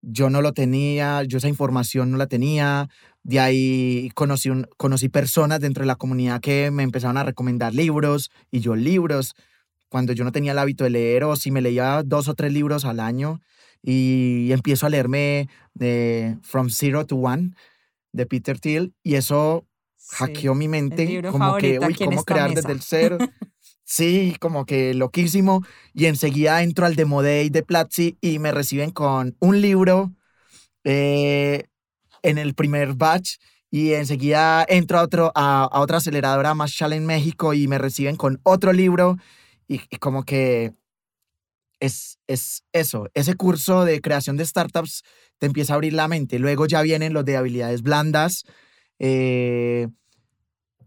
yo 0.01 0.29
no 0.29 0.41
lo 0.41 0.53
tenía, 0.53 1.23
yo 1.23 1.37
esa 1.37 1.47
información 1.47 2.11
no 2.11 2.17
la 2.17 2.27
tenía. 2.27 2.89
De 3.23 3.39
ahí 3.39 4.12
conocí, 4.15 4.49
un, 4.49 4.67
conocí 4.77 5.09
personas 5.09 5.59
dentro 5.59 5.81
de 5.83 5.88
la 5.88 5.95
comunidad 5.95 6.41
que 6.41 6.71
me 6.71 6.83
empezaron 6.83 7.17
a 7.17 7.23
recomendar 7.23 7.73
libros 7.73 8.31
y 8.51 8.59
yo 8.59 8.75
libros. 8.75 9.36
Cuando 9.89 10.13
yo 10.13 10.23
no 10.23 10.31
tenía 10.31 10.51
el 10.51 10.59
hábito 10.59 10.83
de 10.83 10.89
leer 10.89 11.23
o 11.23 11.36
si 11.36 11.49
me 11.51 11.62
leía 11.62 12.03
dos 12.03 12.27
o 12.27 12.33
tres 12.33 12.51
libros 12.51 12.83
al 12.83 12.99
año 12.99 13.41
y 13.81 14.51
empiezo 14.51 14.86
a 14.86 14.89
leerme 14.89 15.47
de 15.73 16.38
From 16.41 16.69
Zero 16.69 17.05
to 17.05 17.15
One 17.15 17.51
de 18.12 18.25
Peter 18.25 18.59
Thiel 18.59 18.93
y 19.03 19.15
eso 19.15 19.65
hackeó 20.12 20.55
mi 20.55 20.67
mente 20.67 21.21
como 21.31 21.57
que, 21.57 21.79
uy, 21.79 21.95
¿cómo 21.95 22.23
crear 22.23 22.53
desde 22.53 22.71
el 22.71 22.81
cero? 22.81 23.17
Sí, 23.86 24.36
como 24.39 24.65
que 24.65 24.93
loquísimo. 24.93 25.62
Y 25.93 26.05
enseguida 26.05 26.63
entro 26.63 26.86
al 26.86 26.95
Demo 26.95 27.21
Day 27.21 27.49
de 27.49 27.63
Platzi 27.63 28.17
y 28.21 28.39
me 28.39 28.51
reciben 28.51 28.91
con 28.91 29.36
un 29.39 29.62
libro 29.62 30.13
eh, 30.86 31.65
en 32.23 32.38
el 32.38 32.55
primer 32.55 32.93
batch. 32.95 33.38
Y 33.69 33.93
enseguida 33.93 34.65
entro 34.67 34.99
a, 34.99 35.03
otro, 35.03 35.31
a, 35.36 35.69
otra 35.73 35.97
aceleradora, 35.97 36.53
más 36.53 36.79
en 36.81 37.05
México, 37.05 37.53
y 37.53 37.67
me 37.67 37.77
reciben 37.77 38.15
con 38.15 38.39
otro 38.43 38.73
libro. 38.73 39.17
Y, 39.67 39.79
como 39.99 40.23
que 40.23 40.73
es, 41.79 42.19
es 42.27 42.63
eso, 42.71 43.09
ese 43.13 43.36
curso 43.36 43.86
de 43.86 44.01
creación 44.01 44.38
de 44.38 44.45
startups 44.45 45.03
te 45.38 45.47
empieza 45.47 45.73
a 45.73 45.75
abrir 45.75 45.93
la 45.93 46.07
mente. 46.07 46.39
Luego 46.39 46.65
ya 46.65 46.81
vienen 46.81 47.13
los 47.13 47.25
de 47.25 47.38
habilidades 47.38 47.81
blandas. 47.81 48.43
Eh, 48.99 49.88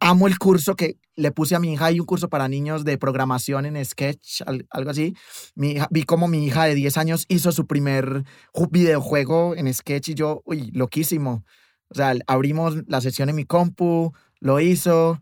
amo 0.00 0.26
el 0.26 0.38
curso 0.38 0.76
que 0.76 0.98
le 1.14 1.32
puse 1.32 1.54
a 1.54 1.58
mi 1.58 1.72
hija, 1.72 1.86
hay 1.86 2.00
un 2.00 2.06
curso 2.06 2.28
para 2.28 2.48
niños 2.48 2.84
de 2.84 2.98
programación 2.98 3.64
en 3.66 3.82
Sketch, 3.84 4.42
algo 4.70 4.90
así. 4.90 5.14
Mi 5.54 5.76
vi 5.90 6.04
como 6.04 6.28
mi 6.28 6.44
hija 6.44 6.64
de 6.64 6.74
10 6.74 6.96
años 6.98 7.24
hizo 7.28 7.52
su 7.52 7.66
primer 7.66 8.24
videojuego 8.70 9.56
en 9.56 9.72
Sketch 9.72 10.10
y 10.10 10.14
yo, 10.14 10.42
uy, 10.44 10.70
loquísimo. 10.72 11.44
O 11.88 11.94
sea, 11.94 12.14
abrimos 12.26 12.76
la 12.88 13.00
sesión 13.00 13.28
en 13.28 13.36
mi 13.36 13.44
compu, 13.44 14.12
lo 14.40 14.60
hizo, 14.60 15.20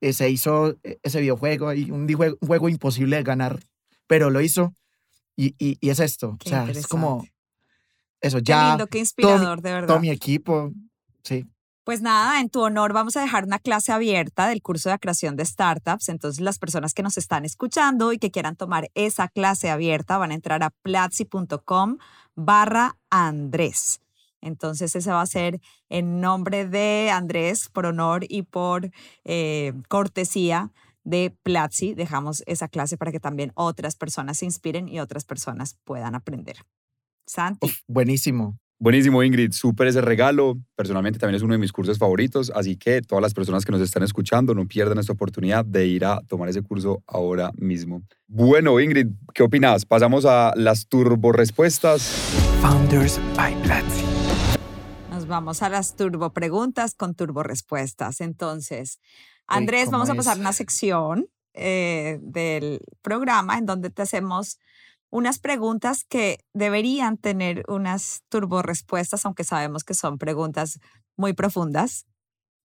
eh, 0.00 0.12
se 0.12 0.30
hizo 0.30 0.76
e, 0.82 0.98
ese 1.02 1.20
videojuego 1.20 1.72
y 1.72 1.90
un, 1.90 2.08
juego 2.40 2.68
imposible 2.68 3.16
de 3.16 3.22
ganar, 3.22 3.60
pero 4.06 4.30
lo 4.30 4.40
hizo 4.40 4.74
y, 5.36 5.54
y, 5.58 5.90
es 5.90 6.00
esto. 6.00 6.38
o 6.44 6.48
sea, 6.48 6.68
es 6.70 6.86
como 6.86 7.26
eso, 8.20 8.38
ya. 8.38 8.70
lindo, 8.70 8.86
qué 8.86 9.00
inspirador, 9.00 9.60
de 9.60 9.72
verdad. 9.72 9.88
Todo 9.88 10.00
mi 10.00 10.10
equipo, 10.10 10.72
sí. 11.22 11.44
Pues 11.84 12.00
nada, 12.00 12.40
en 12.40 12.48
tu 12.48 12.62
honor 12.62 12.94
vamos 12.94 13.14
a 13.18 13.20
dejar 13.20 13.44
una 13.44 13.58
clase 13.58 13.92
abierta 13.92 14.48
del 14.48 14.62
curso 14.62 14.88
de 14.88 14.98
creación 14.98 15.36
de 15.36 15.44
startups. 15.44 16.08
Entonces 16.08 16.40
las 16.40 16.58
personas 16.58 16.94
que 16.94 17.02
nos 17.02 17.18
están 17.18 17.44
escuchando 17.44 18.14
y 18.14 18.18
que 18.18 18.30
quieran 18.30 18.56
tomar 18.56 18.90
esa 18.94 19.28
clase 19.28 19.68
abierta 19.68 20.16
van 20.16 20.30
a 20.30 20.34
entrar 20.34 20.62
a 20.62 20.70
platzi.com 20.70 21.98
barra 22.34 22.96
Andrés. 23.10 24.00
Entonces 24.40 24.96
ese 24.96 25.10
va 25.10 25.20
a 25.20 25.26
ser 25.26 25.60
en 25.90 26.22
nombre 26.22 26.66
de 26.66 27.10
Andrés, 27.12 27.68
por 27.68 27.84
honor 27.84 28.24
y 28.30 28.42
por 28.42 28.90
eh, 29.24 29.74
cortesía 29.88 30.72
de 31.02 31.36
Platzi. 31.42 31.94
Dejamos 31.94 32.42
esa 32.46 32.68
clase 32.68 32.96
para 32.96 33.12
que 33.12 33.20
también 33.20 33.52
otras 33.56 33.94
personas 33.94 34.38
se 34.38 34.46
inspiren 34.46 34.88
y 34.88 35.00
otras 35.00 35.24
personas 35.24 35.76
puedan 35.84 36.14
aprender. 36.14 36.56
Santi. 37.26 37.70
buenísimo. 37.86 38.58
Buenísimo, 38.84 39.22
Ingrid. 39.22 39.52
Súper 39.52 39.86
ese 39.86 40.02
regalo. 40.02 40.58
Personalmente 40.76 41.18
también 41.18 41.36
es 41.36 41.42
uno 41.42 41.54
de 41.54 41.58
mis 41.58 41.72
cursos 41.72 41.96
favoritos. 41.96 42.52
Así 42.54 42.76
que 42.76 43.00
todas 43.00 43.22
las 43.22 43.32
personas 43.32 43.64
que 43.64 43.72
nos 43.72 43.80
están 43.80 44.02
escuchando 44.02 44.54
no 44.54 44.66
pierdan 44.66 44.98
esta 44.98 45.14
oportunidad 45.14 45.64
de 45.64 45.86
ir 45.86 46.04
a 46.04 46.20
tomar 46.28 46.50
ese 46.50 46.60
curso 46.60 47.02
ahora 47.06 47.50
mismo. 47.56 48.02
Bueno, 48.26 48.78
Ingrid, 48.78 49.06
¿qué 49.32 49.42
opinas? 49.42 49.86
Pasamos 49.86 50.26
a 50.26 50.52
las 50.54 50.86
turbo 50.86 51.32
respuestas. 51.32 52.02
Founders 52.60 53.18
by 53.34 53.54
Nos 53.54 55.08
Nos 55.10 55.26
vamos 55.28 55.62
a 55.62 55.70
las 55.70 55.96
turbo 55.96 56.34
preguntas 56.34 56.94
con 56.94 57.14
turbo 57.14 57.42
respuestas. 57.42 58.20
Entonces, 58.20 59.00
Andrés, 59.46 59.90
vamos 59.90 60.10
a 60.10 60.14
pasar 60.14 60.36
a 60.36 60.40
una 60.40 60.52
sección 60.52 61.30
eh, 61.54 62.18
del 62.20 62.80
programa 63.00 63.56
en 63.56 63.64
donde 63.64 63.88
te 63.88 64.02
hacemos 64.02 64.58
unas 65.14 65.38
preguntas 65.38 66.04
que 66.04 66.40
deberían 66.54 67.18
tener 67.18 67.62
unas 67.68 68.24
turbo 68.28 68.62
respuestas, 68.62 69.24
aunque 69.24 69.44
sabemos 69.44 69.84
que 69.84 69.94
son 69.94 70.18
preguntas 70.18 70.80
muy 71.16 71.34
profundas. 71.34 72.04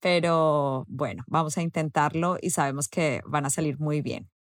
Pero 0.01 0.83
bueno, 0.87 1.23
vamos 1.27 1.59
a 1.59 1.61
intentarlo 1.61 2.37
y 2.41 2.49
sabemos 2.49 2.87
que 2.87 3.21
van 3.27 3.45
a 3.45 3.51
salir 3.51 3.79
muy 3.79 4.01
bien. 4.01 4.31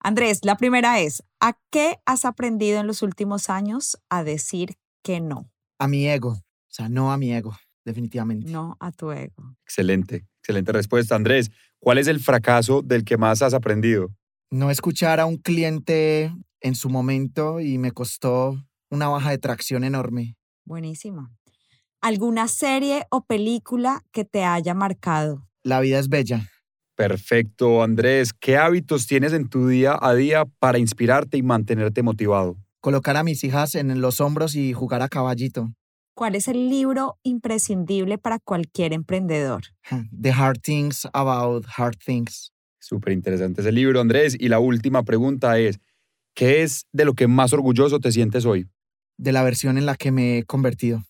Andrés, 0.00 0.40
la 0.42 0.56
primera 0.56 0.98
es, 0.98 1.22
¿a 1.38 1.56
qué 1.70 1.98
has 2.06 2.24
aprendido 2.24 2.80
en 2.80 2.88
los 2.88 3.02
últimos 3.02 3.50
años 3.50 3.96
a 4.10 4.24
decir 4.24 4.74
que 5.04 5.20
no? 5.20 5.48
A 5.78 5.86
mi 5.86 6.08
ego, 6.08 6.30
o 6.30 6.42
sea, 6.66 6.88
no 6.88 7.12
a 7.12 7.18
mi 7.18 7.32
ego, 7.32 7.56
definitivamente. 7.84 8.50
No 8.50 8.76
a 8.80 8.90
tu 8.90 9.12
ego. 9.12 9.54
Excelente, 9.62 10.26
excelente 10.40 10.72
respuesta. 10.72 11.14
Andrés, 11.14 11.52
¿cuál 11.78 11.98
es 11.98 12.08
el 12.08 12.18
fracaso 12.18 12.82
del 12.82 13.04
que 13.04 13.16
más 13.16 13.42
has 13.42 13.54
aprendido? 13.54 14.08
No 14.50 14.72
escuchar 14.72 15.20
a 15.20 15.26
un 15.26 15.36
cliente 15.36 16.32
en 16.60 16.74
su 16.74 16.90
momento 16.90 17.60
y 17.60 17.78
me 17.78 17.92
costó 17.92 18.62
una 18.90 19.08
baja 19.08 19.30
de 19.30 19.38
tracción 19.38 19.84
enorme. 19.84 20.36
Buenísimo. 20.64 21.28
¿Alguna 22.00 22.46
serie 22.48 23.06
o 23.10 23.24
película 23.24 24.02
que 24.12 24.24
te 24.24 24.44
haya 24.44 24.74
marcado? 24.74 25.48
La 25.62 25.80
vida 25.80 25.98
es 25.98 26.08
bella. 26.08 26.48
Perfecto, 26.94 27.82
Andrés. 27.82 28.32
¿Qué 28.32 28.56
hábitos 28.56 29.06
tienes 29.06 29.32
en 29.32 29.48
tu 29.48 29.68
día 29.68 29.96
a 30.00 30.14
día 30.14 30.44
para 30.58 30.78
inspirarte 30.78 31.36
y 31.36 31.42
mantenerte 31.42 32.02
motivado? 32.02 32.56
Colocar 32.80 33.16
a 33.16 33.24
mis 33.24 33.44
hijas 33.44 33.74
en 33.74 34.00
los 34.00 34.20
hombros 34.20 34.54
y 34.54 34.72
jugar 34.72 35.02
a 35.02 35.08
caballito. 35.08 35.72
¿Cuál 36.14 36.34
es 36.34 36.48
el 36.48 36.68
libro 36.68 37.16
imprescindible 37.22 38.18
para 38.18 38.40
cualquier 38.40 38.92
emprendedor? 38.92 39.62
The 40.20 40.32
Hard 40.32 40.60
Things 40.60 41.06
About 41.12 41.66
Hard 41.76 41.96
Things. 42.04 42.52
Súper 42.80 43.12
interesante 43.12 43.60
ese 43.60 43.70
libro, 43.70 44.00
Andrés. 44.00 44.36
Y 44.38 44.48
la 44.48 44.58
última 44.58 45.04
pregunta 45.04 45.58
es, 45.60 45.78
¿qué 46.38 46.62
es 46.62 46.86
de 46.92 47.04
lo 47.04 47.14
que 47.14 47.26
más 47.26 47.52
orgulloso 47.52 47.98
te 47.98 48.12
sientes 48.12 48.46
hoy? 48.46 48.68
De 49.16 49.32
la 49.32 49.42
versión 49.42 49.76
en 49.76 49.86
la 49.86 49.96
que 49.96 50.12
me 50.12 50.38
he 50.38 50.44
convertido, 50.44 51.02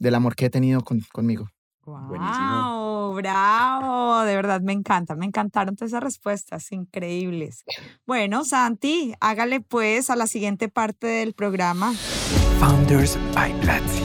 del 0.00 0.16
amor 0.16 0.34
que 0.34 0.46
he 0.46 0.50
tenido 0.50 0.82
conmigo. 1.12 1.50
Wow, 1.86 3.14
bravo, 3.14 4.22
de 4.22 4.34
verdad 4.34 4.60
me 4.60 4.72
encanta, 4.72 5.14
me 5.14 5.24
encantaron 5.24 5.76
todas 5.76 5.92
esas 5.92 6.02
respuestas, 6.02 6.72
increíbles. 6.72 7.62
Bueno, 8.06 8.44
Santi, 8.44 9.14
hágale 9.20 9.60
pues 9.60 10.10
a 10.10 10.16
la 10.16 10.26
siguiente 10.26 10.68
parte 10.68 11.06
del 11.06 11.32
programa. 11.32 11.92
Founders 12.58 13.16
by 13.34 13.52
Platzi. 13.60 14.02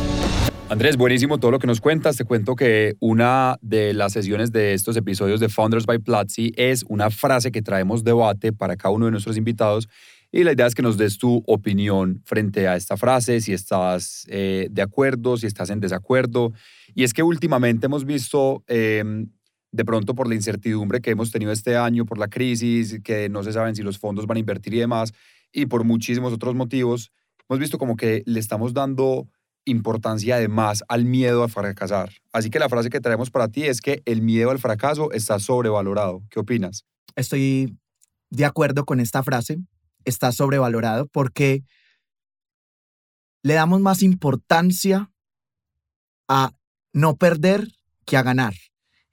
Andrés, 0.70 0.96
buenísimo 0.96 1.40
todo 1.40 1.52
lo 1.52 1.60
que 1.60 1.66
nos 1.66 1.82
cuentas. 1.82 2.18
Te 2.18 2.26
cuento 2.26 2.56
que 2.56 2.98
una 3.00 3.58
de 3.62 3.96
las 3.96 4.14
sesiones 4.14 4.52
de 4.52 4.74
estos 4.74 4.96
episodios 4.96 5.40
de 5.40 5.50
Founders 5.50 5.88
by 5.88 5.98
Platzi 6.00 6.52
es 6.56 6.86
una 6.88 7.10
frase 7.10 7.52
que 7.52 7.64
traemos 7.64 8.04
debate 8.04 8.54
para 8.54 8.76
cada 8.76 8.94
uno 8.94 9.06
de 9.06 9.12
nuestros 9.12 9.38
invitados 9.38 9.88
y 10.32 10.44
la 10.44 10.52
idea 10.52 10.68
es 10.68 10.76
que 10.76 10.82
nos 10.82 10.98
des 10.98 11.18
tu 11.18 11.42
opinión 11.48 12.22
frente 12.26 12.68
a 12.68 12.76
esta 12.76 12.98
frase, 12.98 13.40
si 13.40 13.54
estás 13.54 14.26
eh, 14.28 14.68
de 14.70 14.82
acuerdo, 14.82 15.38
si 15.38 15.48
estás 15.48 15.70
en 15.70 15.80
desacuerdo. 15.80 16.52
Y 16.94 17.04
es 17.04 17.14
que 17.14 17.24
últimamente 17.24 17.86
hemos 17.86 18.04
visto, 18.04 18.64
em, 18.68 19.30
de 19.72 19.86
pronto 19.86 20.16
por 20.16 20.28
la 20.28 20.36
incertidumbre 20.36 21.00
que 21.02 21.12
hemos 21.12 21.32
tenido 21.32 21.52
este 21.52 21.78
año, 21.78 22.06
por 22.06 22.18
la 22.18 22.28
crisis, 22.28 23.00
que 23.04 23.30
no 23.30 23.42
se 23.44 23.54
saben 23.54 23.76
si 23.76 23.84
los 23.84 23.98
fondos 24.00 24.28
van 24.28 24.38
a 24.38 24.40
invertir 24.40 24.74
y 24.74 24.80
demás, 24.80 25.14
y 25.54 25.66
por 25.68 25.86
muchísimos 25.86 26.34
otros 26.34 26.56
motivos, 26.56 27.12
hemos 27.50 27.60
visto 27.60 27.78
como 27.78 27.96
que 27.96 28.24
le 28.26 28.40
estamos 28.40 28.74
dando 28.74 29.30
importancia 29.64 30.36
además 30.36 30.84
al 30.90 31.06
miedo 31.06 31.44
a 31.44 31.48
fracasar. 31.48 32.12
Así 32.34 32.50
que 32.50 32.60
la 32.60 32.70
frase 32.70 32.90
que 32.90 33.00
traemos 33.00 33.32
para 33.32 33.48
ti 33.48 33.64
es 33.64 33.82
que 33.82 34.02
el 34.06 34.22
miedo 34.22 34.52
al 34.52 34.60
fracaso 34.60 35.12
está 35.12 35.40
sobrevalorado. 35.40 36.24
¿Qué 36.30 36.40
opinas? 36.40 36.86
Estoy 37.16 37.78
de 38.30 38.46
acuerdo 38.46 38.86
con 38.86 39.00
esta 39.00 39.24
frase 39.24 39.58
está 40.10 40.32
sobrevalorado 40.32 41.08
porque 41.08 41.64
le 43.44 43.54
damos 43.54 43.82
más 43.82 44.04
importancia 44.04 45.12
a 46.28 46.52
no 46.94 47.16
perder 47.16 47.68
que 48.06 48.18
a 48.18 48.24
ganar. 48.24 48.54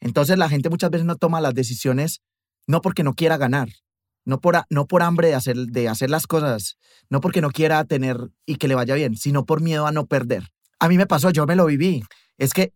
Entonces 0.01 0.39
la 0.39 0.49
gente 0.49 0.71
muchas 0.71 0.91
veces 0.91 1.07
no 1.07 1.17
toma 1.17 1.41
las 1.41 1.55
decisiones 1.55 2.23
no 2.67 2.81
porque 2.81 3.03
no 3.03 3.15
quiera 3.15 3.37
ganar, 3.37 3.69
no 4.25 4.41
por, 4.41 4.65
no 4.71 4.87
por 4.87 5.03
hambre 5.03 5.29
de 5.29 5.35
hacer, 5.35 5.57
de 5.57 5.89
hacer 5.89 6.11
las 6.11 6.27
cosas, 6.27 6.79
no 7.11 7.21
porque 7.21 7.41
no 7.41 7.51
quiera 7.51 7.85
tener 7.85 8.17
y 8.47 8.57
que 8.57 8.69
le 8.69 8.75
vaya 8.75 8.95
bien, 8.95 9.17
sino 9.17 9.45
por 9.45 9.61
miedo 9.61 9.87
a 9.87 9.93
no 9.93 10.07
perder. 10.07 10.49
A 10.79 10.89
mí 10.89 10.97
me 10.97 11.07
pasó, 11.07 11.31
yo 11.31 11.47
me 11.47 11.57
lo 11.57 11.67
viví. 11.67 12.03
Es 12.39 12.53
que 12.53 12.73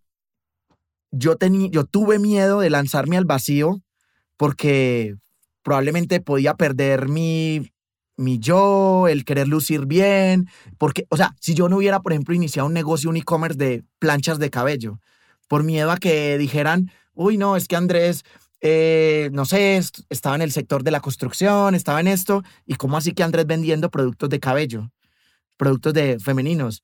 yo, 1.11 1.37
yo 1.71 1.85
tuve 1.85 2.19
miedo 2.19 2.61
de 2.61 2.71
lanzarme 2.71 3.17
al 3.17 3.25
vacío 3.25 3.81
porque 4.37 5.17
probablemente 5.63 6.21
podía 6.21 6.55
perder 6.55 7.09
mi 7.09 7.73
mi 8.19 8.39
yo, 8.39 9.07
el 9.09 9.25
querer 9.25 9.49
lucir 9.49 9.87
bien, 9.87 10.51
porque, 10.77 11.07
o 11.09 11.17
sea, 11.17 11.35
si 11.41 11.55
yo 11.55 11.69
no 11.69 11.77
hubiera, 11.77 12.01
por 12.01 12.13
ejemplo, 12.13 12.35
iniciado 12.35 12.67
un 12.67 12.75
negocio, 12.75 13.09
un 13.09 13.17
e-commerce 13.17 13.57
de 13.57 13.85
planchas 14.01 14.39
de 14.39 14.51
cabello, 14.51 15.01
por 15.47 15.63
miedo 15.63 15.91
a 15.91 15.97
que 15.97 16.37
dijeran, 16.37 16.91
uy, 17.15 17.39
no, 17.39 17.57
es 17.57 17.69
que 17.69 17.77
Andrés, 17.77 18.25
eh, 18.61 19.31
no 19.33 19.45
sé, 19.45 19.81
estaba 20.11 20.35
en 20.35 20.43
el 20.43 20.51
sector 20.51 20.83
de 20.83 20.91
la 20.91 21.01
construcción, 21.01 21.77
estaba 21.77 22.01
en 22.01 22.09
esto, 22.09 22.43
y 22.67 22.75
cómo 22.75 22.97
así 22.97 23.13
que 23.13 23.23
Andrés 23.23 23.47
vendiendo 23.47 23.89
productos 23.89 24.29
de 24.29 24.41
cabello, 24.41 24.91
productos 25.57 25.95
de 25.95 26.19
femeninos. 26.19 26.83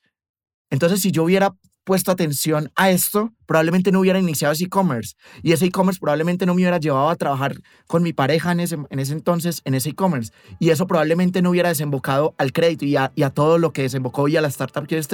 Entonces, 0.70 1.00
si 1.00 1.10
yo 1.10 1.24
hubiera 1.24 1.54
puesto 1.84 2.10
atención 2.10 2.72
a 2.76 2.90
esto, 2.90 3.32
probablemente 3.46 3.92
no 3.92 4.00
hubiera 4.00 4.18
iniciado 4.18 4.52
ese 4.52 4.64
e-commerce. 4.64 5.14
Y 5.42 5.52
ese 5.52 5.66
e-commerce 5.66 6.00
probablemente 6.00 6.46
no 6.46 6.54
me 6.54 6.62
hubiera 6.62 6.78
llevado 6.78 7.10
a 7.10 7.16
trabajar 7.16 7.60
con 7.86 8.02
mi 8.02 8.12
pareja 8.12 8.52
en 8.52 8.60
ese, 8.60 8.78
en 8.88 8.98
ese 8.98 9.12
entonces, 9.12 9.60
en 9.64 9.74
ese 9.74 9.90
e-commerce. 9.90 10.32
Y 10.58 10.70
eso 10.70 10.86
probablemente 10.86 11.42
no 11.42 11.50
hubiera 11.50 11.68
desembocado 11.68 12.34
al 12.38 12.52
crédito 12.52 12.86
y 12.86 12.96
a, 12.96 13.12
y 13.14 13.22
a 13.22 13.30
todo 13.30 13.58
lo 13.58 13.72
que 13.72 13.82
desembocó 13.82 14.28
y 14.28 14.36
a 14.36 14.40
la 14.40 14.48
startup 14.48 14.86
que 14.86 14.98
es 14.98 15.08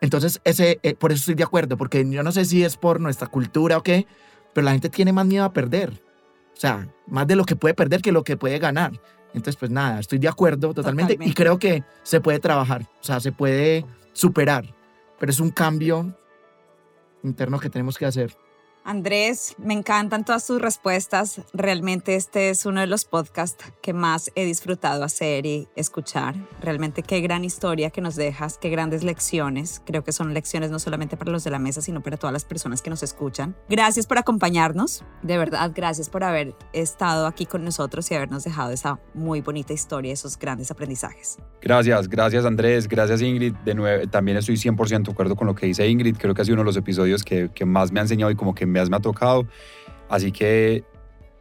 Entonces, 0.00 0.40
ese, 0.44 0.78
eh, 0.82 0.94
por 0.94 1.12
eso 1.12 1.20
estoy 1.20 1.34
de 1.34 1.44
acuerdo, 1.44 1.76
porque 1.76 2.08
yo 2.08 2.22
no 2.22 2.32
sé 2.32 2.44
si 2.44 2.64
es 2.64 2.76
por 2.76 3.00
nuestra 3.00 3.26
cultura 3.26 3.76
o 3.76 3.82
qué, 3.82 4.06
pero 4.54 4.64
la 4.64 4.72
gente 4.72 4.88
tiene 4.88 5.12
más 5.12 5.26
miedo 5.26 5.44
a 5.44 5.52
perder. 5.52 5.90
O 6.56 6.60
sea, 6.60 6.88
más 7.06 7.26
de 7.26 7.36
lo 7.36 7.44
que 7.44 7.56
puede 7.56 7.74
perder 7.74 8.02
que 8.02 8.12
lo 8.12 8.24
que 8.24 8.36
puede 8.36 8.58
ganar. 8.58 8.92
Entonces, 9.34 9.56
pues 9.56 9.70
nada, 9.70 10.00
estoy 10.00 10.18
de 10.18 10.28
acuerdo 10.28 10.72
totalmente, 10.72 11.14
totalmente. 11.14 11.30
y 11.30 11.34
creo 11.34 11.58
que 11.58 11.84
se 12.02 12.20
puede 12.20 12.38
trabajar, 12.38 12.82
o 12.82 13.04
sea, 13.04 13.20
se 13.20 13.30
puede 13.30 13.84
superar 14.18 14.74
pero 15.18 15.32
es 15.32 15.40
un 15.40 15.50
cambio 15.50 16.14
interno 17.22 17.58
que 17.58 17.70
tenemos 17.70 17.98
que 17.98 18.06
hacer. 18.06 18.36
Andrés, 18.88 19.54
me 19.58 19.74
encantan 19.74 20.24
todas 20.24 20.46
tus 20.46 20.62
respuestas. 20.62 21.42
Realmente 21.52 22.14
este 22.14 22.48
es 22.48 22.64
uno 22.64 22.80
de 22.80 22.86
los 22.86 23.04
podcasts 23.04 23.62
que 23.82 23.92
más 23.92 24.32
he 24.34 24.46
disfrutado 24.46 25.04
hacer 25.04 25.44
y 25.44 25.68
escuchar. 25.76 26.36
Realmente 26.62 27.02
qué 27.02 27.20
gran 27.20 27.44
historia 27.44 27.90
que 27.90 28.00
nos 28.00 28.16
dejas, 28.16 28.56
qué 28.56 28.70
grandes 28.70 29.04
lecciones. 29.04 29.82
Creo 29.84 30.04
que 30.04 30.12
son 30.12 30.32
lecciones 30.32 30.70
no 30.70 30.78
solamente 30.78 31.18
para 31.18 31.30
los 31.30 31.44
de 31.44 31.50
la 31.50 31.58
mesa, 31.58 31.82
sino 31.82 32.02
para 32.02 32.16
todas 32.16 32.32
las 32.32 32.46
personas 32.46 32.80
que 32.80 32.88
nos 32.88 33.02
escuchan. 33.02 33.54
Gracias 33.68 34.06
por 34.06 34.16
acompañarnos. 34.16 35.04
De 35.22 35.36
verdad, 35.36 35.70
gracias 35.74 36.08
por 36.08 36.24
haber 36.24 36.54
estado 36.72 37.26
aquí 37.26 37.44
con 37.44 37.66
nosotros 37.66 38.10
y 38.10 38.14
habernos 38.14 38.44
dejado 38.44 38.70
esa 38.70 38.98
muy 39.12 39.42
bonita 39.42 39.74
historia, 39.74 40.14
esos 40.14 40.38
grandes 40.38 40.70
aprendizajes. 40.70 41.36
Gracias, 41.60 42.08
gracias 42.08 42.46
Andrés, 42.46 42.88
gracias 42.88 43.20
Ingrid. 43.20 43.54
De 43.66 43.74
nuevo, 43.74 44.08
también 44.08 44.38
estoy 44.38 44.54
100% 44.54 45.04
de 45.04 45.12
acuerdo 45.12 45.36
con 45.36 45.46
lo 45.46 45.54
que 45.54 45.66
dice 45.66 45.86
Ingrid. 45.86 46.16
Creo 46.16 46.32
que 46.32 46.40
ha 46.40 46.44
sido 46.46 46.54
uno 46.54 46.62
de 46.62 46.68
los 46.68 46.76
episodios 46.78 47.22
que, 47.22 47.50
que 47.54 47.66
más 47.66 47.92
me 47.92 48.00
ha 48.00 48.04
enseñado 48.04 48.30
y 48.30 48.34
como 48.34 48.54
que 48.54 48.64
me 48.64 48.77
me 48.90 48.96
ha 48.96 49.00
tocado. 49.00 49.46
Así 50.08 50.32
que 50.32 50.84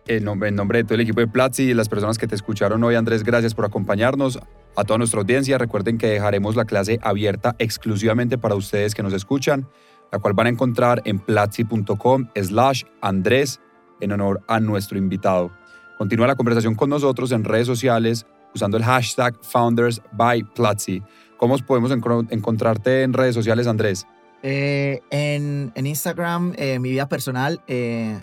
en 0.07 0.23
nombre, 0.23 0.49
en 0.49 0.55
de 0.55 0.83
todo 0.83 0.95
el 0.95 1.01
equipo 1.01 1.19
de 1.19 1.27
Platzi 1.27 1.63
y 1.63 1.73
las 1.73 1.89
personas 1.89 2.17
que 2.17 2.27
te 2.27 2.35
escucharon 2.35 2.83
hoy, 2.83 2.95
Andrés, 2.95 3.23
gracias 3.23 3.53
por 3.53 3.65
acompañarnos. 3.65 4.39
A 4.75 4.83
toda 4.83 4.97
nuestra 4.97 5.19
audiencia, 5.19 5.57
recuerden 5.57 5.97
que 5.97 6.07
dejaremos 6.07 6.55
la 6.55 6.65
clase 6.65 6.99
abierta 7.01 7.55
exclusivamente 7.59 8.37
para 8.37 8.55
ustedes 8.55 8.95
que 8.95 9.03
nos 9.03 9.13
escuchan, 9.13 9.67
la 10.11 10.19
cual 10.19 10.33
van 10.33 10.47
a 10.47 10.49
encontrar 10.49 11.01
en 11.05 11.19
platzi.com 11.19 12.29
slash 12.35 12.83
Andrés 13.01 13.59
en 13.99 14.11
honor 14.11 14.41
a 14.47 14.59
nuestro 14.59 14.97
invitado. 14.97 15.51
Continúa 15.97 16.27
la 16.27 16.35
conversación 16.35 16.75
con 16.75 16.89
nosotros 16.89 17.31
en 17.31 17.43
redes 17.43 17.67
sociales 17.67 18.25
usando 18.53 18.77
el 18.77 18.83
hashtag 18.83 19.35
Founders 19.41 20.01
by 20.13 20.43
Platzi. 20.55 21.01
¿Cómo 21.37 21.57
podemos 21.59 21.91
encontrarte 21.91 23.03
en 23.03 23.13
redes 23.13 23.35
sociales, 23.35 23.67
Andrés? 23.67 24.07
Eh, 24.43 25.01
en, 25.09 25.71
en, 25.75 25.87
Instagram, 25.87 26.53
eh, 26.57 26.79
mi 26.79 26.91
vida 26.91 27.09
personal, 27.09 27.61
eh, 27.67 28.19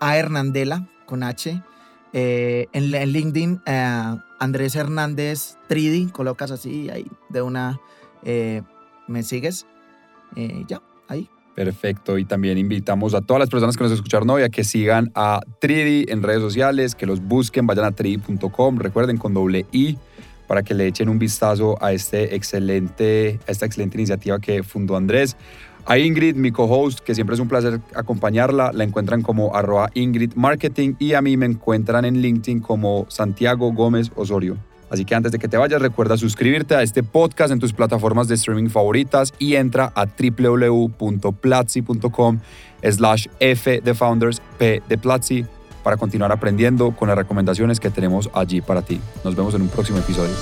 a 0.00 0.16
Hernandela 0.16 0.88
con 1.06 1.22
H. 1.22 1.62
en, 2.12 2.68
en, 2.72 3.12
LinkedIn, 3.12 3.60
Andrés 4.38 4.76
Hernández 4.76 5.58
3D, 5.68 6.10
colocas 6.10 6.50
así, 6.50 6.88
ahí 6.90 7.06
de 7.28 7.42
una, 7.42 7.78
me 9.06 9.22
sigues. 9.22 9.66
ya, 10.66 10.82
ahí. 11.08 11.28
Perfecto, 11.54 12.18
y 12.18 12.24
también 12.24 12.56
invitamos 12.56 13.14
a 13.14 13.20
todas 13.20 13.40
las 13.40 13.50
personas 13.50 13.76
que 13.76 13.82
nos 13.82 13.92
escucharon 13.92 14.30
hoy 14.30 14.42
a 14.42 14.48
que 14.48 14.62
sigan 14.64 15.10
a 15.14 15.40
3D 15.60 16.10
en 16.10 16.22
redes 16.22 16.40
sociales, 16.40 16.94
que 16.94 17.04
los 17.04 17.20
busquen, 17.20 17.66
vayan 17.66 17.84
a 17.84 17.90
3D.com, 17.90 18.78
recuerden 18.78 19.16
con 19.16 19.34
doble 19.34 19.66
I 19.72 19.98
para 20.48 20.64
que 20.64 20.74
le 20.74 20.88
echen 20.88 21.08
un 21.08 21.20
vistazo 21.20 21.80
a, 21.80 21.92
este 21.92 22.34
excelente, 22.34 23.38
a 23.46 23.52
esta 23.52 23.66
excelente 23.66 23.98
iniciativa 23.98 24.40
que 24.40 24.64
fundó 24.64 24.96
Andrés. 24.96 25.36
A 25.86 25.98
Ingrid, 25.98 26.34
mi 26.34 26.50
co-host, 26.50 26.98
que 27.00 27.14
siempre 27.14 27.34
es 27.34 27.40
un 27.40 27.48
placer 27.48 27.80
acompañarla, 27.94 28.72
la 28.72 28.84
encuentran 28.84 29.22
como 29.22 29.52
Ingrid 29.94 30.34
Marketing 30.34 30.94
y 30.98 31.14
a 31.14 31.22
mí 31.22 31.36
me 31.36 31.46
encuentran 31.46 32.04
en 32.04 32.20
LinkedIn 32.20 32.60
como 32.60 33.06
Santiago 33.08 33.72
Gómez 33.72 34.10
Osorio. 34.16 34.58
Así 34.90 35.04
que 35.04 35.14
antes 35.14 35.32
de 35.32 35.38
que 35.38 35.48
te 35.48 35.56
vayas, 35.56 35.80
recuerda 35.80 36.16
suscribirte 36.16 36.74
a 36.74 36.82
este 36.82 37.02
podcast 37.02 37.52
en 37.52 37.58
tus 37.58 37.72
plataformas 37.72 38.28
de 38.28 38.34
streaming 38.34 38.68
favoritas 38.68 39.32
y 39.38 39.54
entra 39.54 39.92
a 39.94 40.06
www.platzi.com 40.06 42.40
slash 42.82 43.26
F 43.40 43.80
de 43.80 43.94
Founders, 43.94 44.42
P 44.58 44.82
de 44.88 44.98
Platzi, 44.98 45.46
para 45.88 45.96
continuar 45.96 46.30
aprendiendo 46.32 46.90
con 46.90 47.08
las 47.08 47.16
recomendaciones 47.16 47.80
que 47.80 47.88
tenemos 47.88 48.28
allí 48.34 48.60
para 48.60 48.82
ti. 48.82 49.00
Nos 49.24 49.34
vemos 49.34 49.54
en 49.54 49.62
un 49.62 49.68
próximo 49.68 49.96
episodio. 49.96 50.34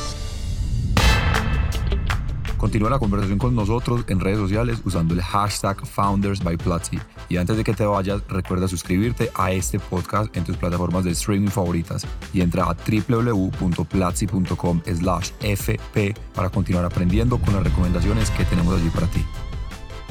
Continúa 2.57 2.91
la 2.91 2.99
conversación 2.99 3.39
con 3.39 3.55
nosotros 3.55 4.05
en 4.09 4.19
redes 4.19 4.41
sociales 4.41 4.81
usando 4.85 5.15
el 5.15 5.23
hashtag 5.23 5.87
Founders 5.87 6.43
by 6.43 6.57
Platzi. 6.57 6.99
Y 7.29 7.37
antes 7.37 7.57
de 7.57 7.63
que 7.63 7.75
te 7.75 7.87
vayas, 7.87 8.23
recuerda 8.29 8.67
suscribirte 8.67 9.31
a 9.37 9.53
este 9.53 9.79
podcast 9.79 10.37
en 10.37 10.43
tus 10.43 10.57
plataformas 10.57 11.05
de 11.05 11.13
streaming 11.13 11.47
favoritas 11.47 12.05
y 12.33 12.41
entra 12.41 12.65
a 12.65 12.75
www.platzi.com 12.75 14.81
slash 14.85 15.31
fp 15.39 16.17
para 16.35 16.51
continuar 16.51 16.87
aprendiendo 16.87 17.39
con 17.39 17.55
las 17.55 17.63
recomendaciones 17.63 18.33
que 18.33 18.45
tenemos 18.47 18.75
allí 18.75 18.91
para 18.91 19.07
ti. 19.07 19.25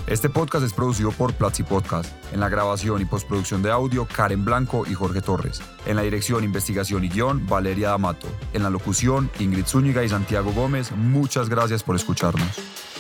Este 0.08 0.30
podcast 0.30 0.64
es 0.64 0.72
producido 0.72 1.12
por 1.12 1.34
Platzi 1.34 1.64
Podcast. 1.64 2.14
En 2.32 2.40
la 2.40 2.48
grabación 2.48 3.02
y 3.02 3.06
postproducción 3.06 3.64
de 3.64 3.72
audio, 3.72 4.06
Karen 4.06 4.46
Blanco 4.46 4.86
y 4.86 4.94
Jorge 4.94 5.20
Torres. 5.20 5.64
En 5.88 5.96
la 5.96 6.04
dirección, 6.04 6.44
investigación 6.44 7.04
y 7.04 7.10
guion, 7.10 7.48
Valeria 7.48 7.90
D'Amato. 7.90 8.28
En 8.54 8.62
la 8.62 8.70
locución, 8.70 9.32
Ingrid 9.40 9.66
Zúñiga 9.66 10.04
y 10.04 10.10
Santiago 10.10 10.52
Gómez. 10.54 10.92
Muchas 10.92 11.50
gracias 11.50 11.82
por 11.82 11.96
escucharnos. 11.96 12.95